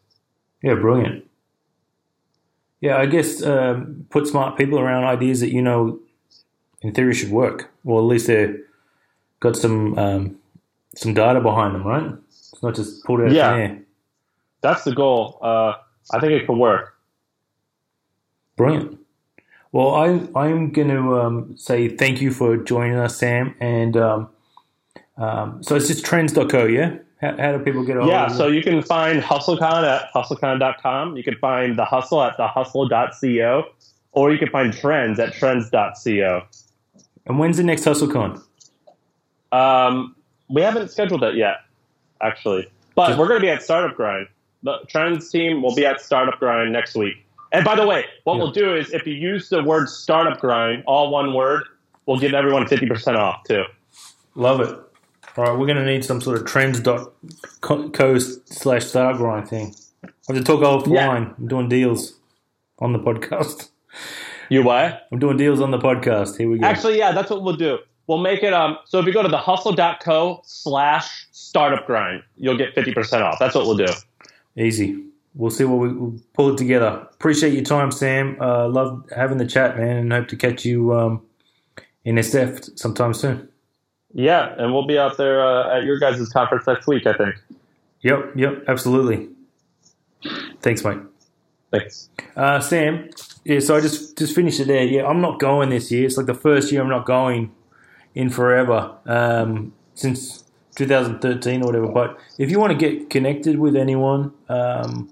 Yeah 0.62 0.76
brilliant. 0.76 1.26
Yeah 2.82 2.98
i 2.98 3.06
guess 3.06 3.42
um, 3.44 4.06
put 4.10 4.28
smart 4.28 4.58
people 4.58 4.80
around 4.80 5.06
ideas 5.06 5.40
that 5.40 5.52
you 5.52 5.62
know 5.62 6.00
in 6.82 6.94
theory 6.94 7.14
should 7.14 7.32
work 7.32 7.72
or 7.86 8.00
at 8.00 8.06
least 8.06 8.28
they're 8.28 8.58
got 9.40 9.56
some 9.56 9.98
um, 9.98 10.38
some 10.96 11.14
data 11.14 11.42
behind 11.42 11.76
them, 11.76 11.84
right? 11.84 12.12
It's 12.28 12.62
not 12.64 12.76
just 12.76 13.04
pulled 13.04 13.22
out 13.22 13.32
yeah. 13.32 13.56
air. 13.56 13.80
That's 14.62 14.84
the 14.84 14.96
goal. 14.96 15.40
Uh, 15.42 15.74
I 16.12 16.20
think 16.20 16.34
it 16.34 16.48
could 16.48 16.58
work. 16.58 16.96
Brilliant. 18.56 19.00
Well, 19.72 19.94
I 19.94 20.06
I'm 20.36 20.72
going 20.72 20.88
to 20.88 21.20
um, 21.20 21.58
say 21.58 21.90
thank 21.90 22.22
you 22.22 22.32
for 22.32 22.58
joining 22.58 22.98
us, 22.98 23.18
Sam. 23.18 23.56
And 23.60 23.98
um, 23.98 24.30
um, 25.18 25.64
so 25.64 25.76
it's 25.76 25.88
just 25.88 26.06
trends.co, 26.06 26.66
yeah? 26.66 26.98
How, 27.22 27.38
how 27.38 27.58
do 27.58 27.64
people 27.64 27.84
get 27.84 27.98
on? 27.98 28.08
Yeah, 28.08 28.28
so 28.28 28.48
you 28.48 28.62
can 28.62 28.82
find 28.82 29.22
HustleCon 29.22 29.84
at 29.84 30.12
hustlecon.com. 30.14 31.18
You 31.18 31.24
can 31.24 31.36
find 31.38 31.78
The 31.78 31.86
Hustle 31.86 32.22
at 32.22 32.38
thehustle.co, 32.38 33.64
or 34.12 34.32
you 34.32 34.38
can 34.38 34.50
find 34.50 34.74
Trends 34.74 35.20
at 35.20 35.34
trends.co. 35.34 36.44
And 37.26 37.40
when's 37.40 37.58
the 37.58 37.64
next 37.64 37.84
HustleCon? 37.86 38.42
Um, 39.56 40.16
we 40.50 40.62
haven't 40.62 40.92
scheduled 40.92 41.24
it 41.24 41.36
yet, 41.36 41.58
actually. 42.22 42.68
But 42.96 43.18
we're 43.18 43.28
going 43.28 43.40
to 43.42 43.46
be 43.46 43.50
at 43.50 43.62
Startup 43.62 43.96
Grind. 43.96 44.28
The 44.64 44.80
Trends 44.88 45.30
team 45.30 45.62
will 45.62 45.76
be 45.76 45.86
at 45.86 46.02
Startup 46.02 46.38
Grind 46.40 46.74
next 46.74 46.96
week. 46.96 47.26
And 47.52 47.64
by 47.64 47.76
the 47.76 47.86
way, 47.86 48.06
what 48.24 48.36
yeah. 48.36 48.40
we'll 48.40 48.52
do 48.52 48.76
is 48.76 48.92
if 48.92 49.06
you 49.06 49.14
use 49.14 49.50
the 49.50 49.64
word 49.64 49.88
Startup 49.88 50.40
Grind, 50.40 50.84
all 50.88 51.12
one 51.12 51.34
word, 51.34 51.64
we'll 52.06 52.20
give 52.20 52.34
everyone 52.34 52.66
50% 52.66 53.18
off 53.18 53.44
too. 53.44 53.64
Love 54.36 54.62
it. 54.62 54.80
All 55.38 55.44
right, 55.44 55.58
we're 55.58 55.66
going 55.66 55.78
to 55.78 55.86
need 55.86 56.04
some 56.04 56.22
sort 56.22 56.38
of 56.38 56.46
trends.co 56.46 58.20
slash 58.20 58.86
startup 58.86 59.18
grind 59.18 59.50
thing. 59.50 59.76
I 60.04 60.10
have 60.28 60.38
to 60.38 60.44
talk 60.44 60.62
offline. 60.62 60.94
Yeah. 60.94 61.34
I'm 61.38 61.48
doing 61.48 61.68
deals 61.70 62.16
on 62.80 62.94
the 62.94 63.00
podcast. 63.00 63.70
You 64.50 64.64
what? 64.64 65.08
I'm 65.12 65.20
doing 65.20 65.38
deals 65.38 65.60
on 65.60 65.72
the 65.72 65.80
podcast. 65.80 66.38
Here 66.38 66.50
we 66.50 66.60
go. 66.60 66.66
Actually, 66.66 66.98
yeah, 66.98 67.12
that's 67.12 67.30
what 67.30 67.42
we'll 67.42 67.56
do. 67.56 67.80
We'll 68.08 68.20
make 68.20 68.44
it 68.44 68.54
um 68.54 68.78
so 68.86 69.00
if 69.00 69.06
you 69.06 69.14
go 69.14 69.24
to 69.24 69.30
the 69.30 69.38
hustle.co 69.38 70.42
slash 70.46 71.28
startup 71.32 71.86
grind, 71.88 72.24
you'll 72.38 72.58
get 72.58 72.76
50% 72.76 73.22
off. 73.22 73.40
That's 73.40 73.56
what 73.56 73.66
we'll 73.66 73.78
do. 73.78 73.92
Easy. 74.58 75.02
We'll 75.36 75.52
see 75.52 75.66
what 75.66 75.80
we 75.80 75.92
we'll 75.94 76.20
pull 76.34 76.54
it 76.54 76.58
together. 76.58 77.08
Appreciate 77.14 77.54
your 77.54 77.64
time, 77.64 77.92
Sam. 77.92 78.38
Uh, 78.40 78.70
love 78.70 79.06
having 79.14 79.38
the 79.38 79.46
chat, 79.46 79.78
man, 79.78 79.98
and 79.98 80.14
hope 80.14 80.30
to 80.30 80.38
catch 80.38 80.64
you 80.64 80.94
um, 80.94 81.22
in 82.06 82.16
SF 82.16 82.80
sometime 82.80 83.14
soon. 83.14 83.50
Yeah, 84.14 84.56
and 84.58 84.74
we'll 84.74 84.88
be 84.88 84.98
out 84.98 85.18
there 85.18 85.46
uh, 85.46 85.78
at 85.78 85.84
your 85.84 86.00
guys' 86.00 86.30
conference 86.30 86.66
next 86.68 86.88
week, 86.88 87.06
I 87.06 87.14
think. 87.14 87.36
Yep, 88.02 88.32
yep, 88.36 88.64
absolutely. 88.70 89.28
Thanks, 90.62 90.86
mate. 90.86 91.00
Thanks. 91.72 92.10
Uh, 92.38 92.62
Sam, 92.62 93.10
yeah, 93.44 93.60
so 93.60 93.76
I 93.76 93.82
just 93.82 94.18
just 94.18 94.34
finished 94.34 94.62
it 94.62 94.68
there. 94.68 94.86
Yeah, 94.86 95.06
I'm 95.06 95.20
not 95.20 95.40
going 95.40 95.70
this 95.70 95.92
year. 95.92 96.06
It's 96.06 96.16
like 96.16 96.28
the 96.28 96.34
first 96.34 96.72
year 96.72 96.82
I'm 96.82 96.90
not 96.90 97.06
going 97.06 97.52
in 98.16 98.30
forever 98.30 98.98
um, 99.06 99.74
since 99.94 100.44
2013 100.76 101.62
or 101.62 101.66
whatever. 101.66 101.88
But 101.88 102.18
if 102.38 102.50
you 102.50 102.60
want 102.60 102.72
to 102.72 102.78
get 102.78 103.10
connected 103.10 103.60
with 103.60 103.76
anyone, 103.76 104.34
um, 104.50 105.12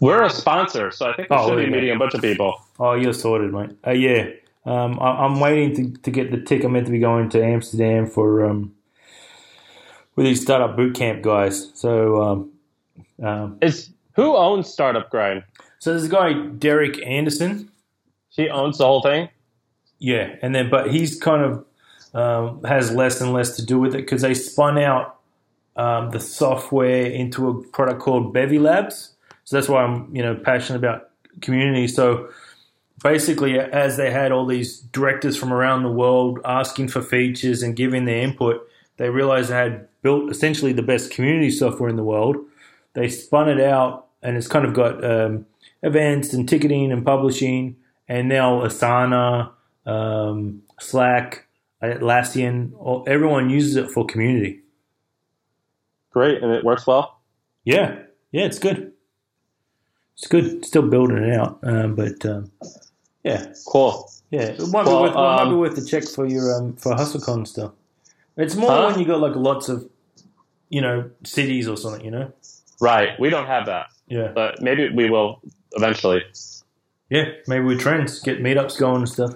we're 0.00 0.22
a 0.22 0.30
sponsor, 0.30 0.90
so 0.90 1.10
I 1.10 1.14
think 1.14 1.28
we 1.28 1.36
oh, 1.36 1.48
should 1.48 1.56
be 1.56 1.70
meeting 1.70 1.94
a 1.94 1.98
bunch 1.98 2.14
of 2.14 2.22
people. 2.22 2.60
Oh, 2.78 2.94
you're 2.94 3.12
sorted, 3.12 3.52
mate. 3.52 3.76
Uh, 3.86 3.90
yeah, 3.90 4.30
um, 4.64 4.98
I, 4.98 5.26
am 5.26 5.40
waiting 5.40 5.74
to, 5.76 6.00
to 6.00 6.10
get 6.10 6.30
the 6.30 6.40
tick. 6.40 6.64
I'm 6.64 6.72
meant 6.72 6.86
to 6.86 6.92
be 6.92 6.98
going 6.98 7.28
to 7.30 7.44
Amsterdam 7.44 8.06
for 8.06 8.46
um, 8.46 8.74
with 10.16 10.24
these 10.24 10.40
startup 10.40 10.76
bootcamp 10.76 11.20
guys. 11.20 11.70
So, 11.74 12.22
um, 12.22 12.52
um, 13.22 13.58
is 13.60 13.90
who 14.14 14.36
owns 14.36 14.68
Startup 14.68 15.08
Grind? 15.10 15.44
So 15.80 15.90
there's 15.90 16.04
a 16.04 16.08
guy 16.08 16.32
Derek 16.32 17.02
Anderson. 17.06 17.70
He 18.30 18.48
owns 18.48 18.78
the 18.78 18.86
whole 18.86 19.02
thing. 19.02 19.28
Yeah, 19.98 20.34
and 20.40 20.54
then 20.54 20.70
but 20.70 20.90
he's 20.90 21.18
kind 21.18 21.42
of 21.42 21.64
um, 22.14 22.62
has 22.64 22.92
less 22.92 23.20
and 23.20 23.32
less 23.32 23.56
to 23.56 23.64
do 23.64 23.78
with 23.78 23.94
it 23.94 23.98
because 23.98 24.22
they 24.22 24.34
spun 24.34 24.78
out 24.78 25.16
um, 25.76 26.10
the 26.10 26.20
software 26.20 27.06
into 27.06 27.48
a 27.48 27.62
product 27.62 28.00
called 28.00 28.32
Bevy 28.32 28.58
Labs. 28.58 29.14
So 29.44 29.56
that's 29.56 29.68
why 29.68 29.82
I'm 29.82 30.14
you 30.14 30.22
know 30.22 30.34
passionate 30.34 30.78
about 30.78 31.10
community. 31.40 31.88
So 31.88 32.30
basically, 33.02 33.58
as 33.58 33.96
they 33.96 34.10
had 34.10 34.32
all 34.32 34.46
these 34.46 34.80
directors 34.80 35.36
from 35.36 35.52
around 35.52 35.82
the 35.82 35.90
world 35.90 36.40
asking 36.44 36.88
for 36.88 37.02
features 37.02 37.62
and 37.62 37.76
giving 37.76 38.04
their 38.04 38.22
input, 38.22 38.66
they 38.96 39.08
realized 39.08 39.50
they 39.50 39.54
had 39.54 39.88
built 40.02 40.30
essentially 40.30 40.72
the 40.72 40.82
best 40.82 41.10
community 41.10 41.50
software 41.50 41.88
in 41.88 41.96
the 41.96 42.04
world. 42.04 42.36
They 42.94 43.08
spun 43.08 43.48
it 43.48 43.60
out, 43.60 44.08
and 44.22 44.36
it's 44.36 44.48
kind 44.48 44.64
of 44.66 44.74
got 44.74 45.04
um, 45.04 45.46
events 45.82 46.32
and 46.32 46.48
ticketing 46.48 46.92
and 46.92 47.04
publishing, 47.04 47.76
and 48.08 48.28
now 48.28 48.60
Asana, 48.60 49.50
um, 49.86 50.62
Slack, 50.80 51.46
Atlassian, 51.82 53.04
everyone 53.06 53.50
uses 53.50 53.76
it 53.76 53.90
for 53.90 54.04
community. 54.04 54.60
Great, 56.10 56.42
and 56.42 56.52
it 56.52 56.64
works 56.64 56.86
well. 56.86 57.20
Yeah, 57.64 58.00
yeah, 58.32 58.44
it's 58.44 58.58
good. 58.58 58.92
It's 60.14 60.26
good. 60.26 60.64
Still 60.64 60.88
building 60.88 61.18
it 61.18 61.32
out, 61.32 61.60
um, 61.62 61.94
but 61.94 62.24
um, 62.26 62.50
yeah, 63.24 63.52
cool. 63.66 64.10
Yeah, 64.30 64.42
it 64.42 64.60
might, 64.68 64.86
well, 64.86 65.04
be 65.04 65.08
worth, 65.08 65.16
um, 65.16 65.36
might 65.36 65.44
be 65.44 65.50
um, 65.50 65.58
worth 65.58 65.76
the 65.76 65.84
check 65.84 66.04
for 66.04 66.26
your 66.26 66.54
um, 66.54 66.76
for 66.76 66.92
HustleCon 66.94 67.46
stuff. 67.46 67.72
It's 68.36 68.54
more 68.54 68.70
huh? 68.70 68.90
when 68.90 68.98
you 69.00 69.06
got 69.06 69.20
like 69.20 69.36
lots 69.36 69.68
of, 69.68 69.88
you 70.68 70.80
know, 70.80 71.10
cities 71.24 71.68
or 71.68 71.76
something. 71.76 72.04
You 72.04 72.10
know. 72.10 72.32
Right. 72.80 73.18
We 73.20 73.30
don't 73.30 73.46
have 73.46 73.66
that. 73.66 73.88
Yeah. 74.08 74.32
But 74.34 74.62
maybe 74.62 74.88
we 74.88 75.10
will 75.10 75.40
eventually. 75.72 76.24
Yeah, 77.10 77.24
maybe 77.48 77.64
we 77.64 77.76
trends 77.76 78.20
get 78.20 78.40
meetups 78.40 78.78
going 78.78 78.98
and 78.98 79.08
stuff. 79.08 79.34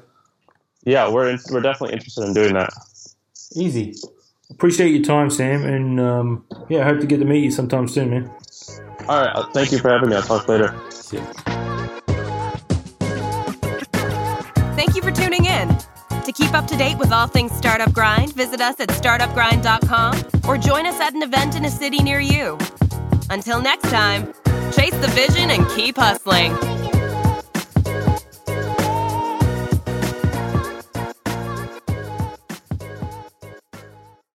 Yeah, 0.84 1.10
we're 1.10 1.30
in, 1.30 1.38
we're 1.50 1.60
definitely 1.60 1.94
interested 1.94 2.24
in 2.24 2.34
doing 2.34 2.54
that. 2.54 2.72
Easy. 3.54 3.94
Appreciate 4.50 4.90
your 4.90 5.02
time, 5.02 5.30
Sam, 5.30 5.64
and 5.64 5.98
um, 6.00 6.44
yeah, 6.68 6.80
I 6.80 6.84
hope 6.84 7.00
to 7.00 7.06
get 7.06 7.18
to 7.18 7.24
meet 7.24 7.44
you 7.44 7.50
sometime 7.50 7.88
soon, 7.88 8.10
man. 8.10 8.30
All 9.08 9.24
right. 9.24 9.46
Thank 9.52 9.72
you 9.72 9.78
for 9.78 9.90
having 9.90 10.10
me. 10.10 10.16
I'll 10.16 10.22
talk 10.22 10.48
later. 10.48 10.74
See 10.90 11.16
you. 11.18 11.24
Thank 14.76 14.94
you 14.94 15.02
for 15.02 15.10
tuning 15.10 15.46
in. 15.46 15.76
To 16.24 16.32
keep 16.32 16.54
up 16.54 16.66
to 16.68 16.76
date 16.76 16.98
with 16.98 17.12
all 17.12 17.26
things 17.26 17.52
Startup 17.52 17.92
Grind, 17.92 18.32
visit 18.34 18.60
us 18.60 18.80
at 18.80 18.88
startupgrind.com 18.88 20.40
or 20.48 20.56
join 20.56 20.86
us 20.86 20.98
at 21.00 21.14
an 21.14 21.22
event 21.22 21.54
in 21.54 21.64
a 21.64 21.70
city 21.70 22.02
near 22.02 22.20
you. 22.20 22.56
Until 23.30 23.60
next 23.60 23.90
time, 23.90 24.32
chase 24.72 24.96
the 24.96 25.08
vision 25.14 25.50
and 25.50 25.68
keep 25.70 25.96
hustling. 25.96 26.56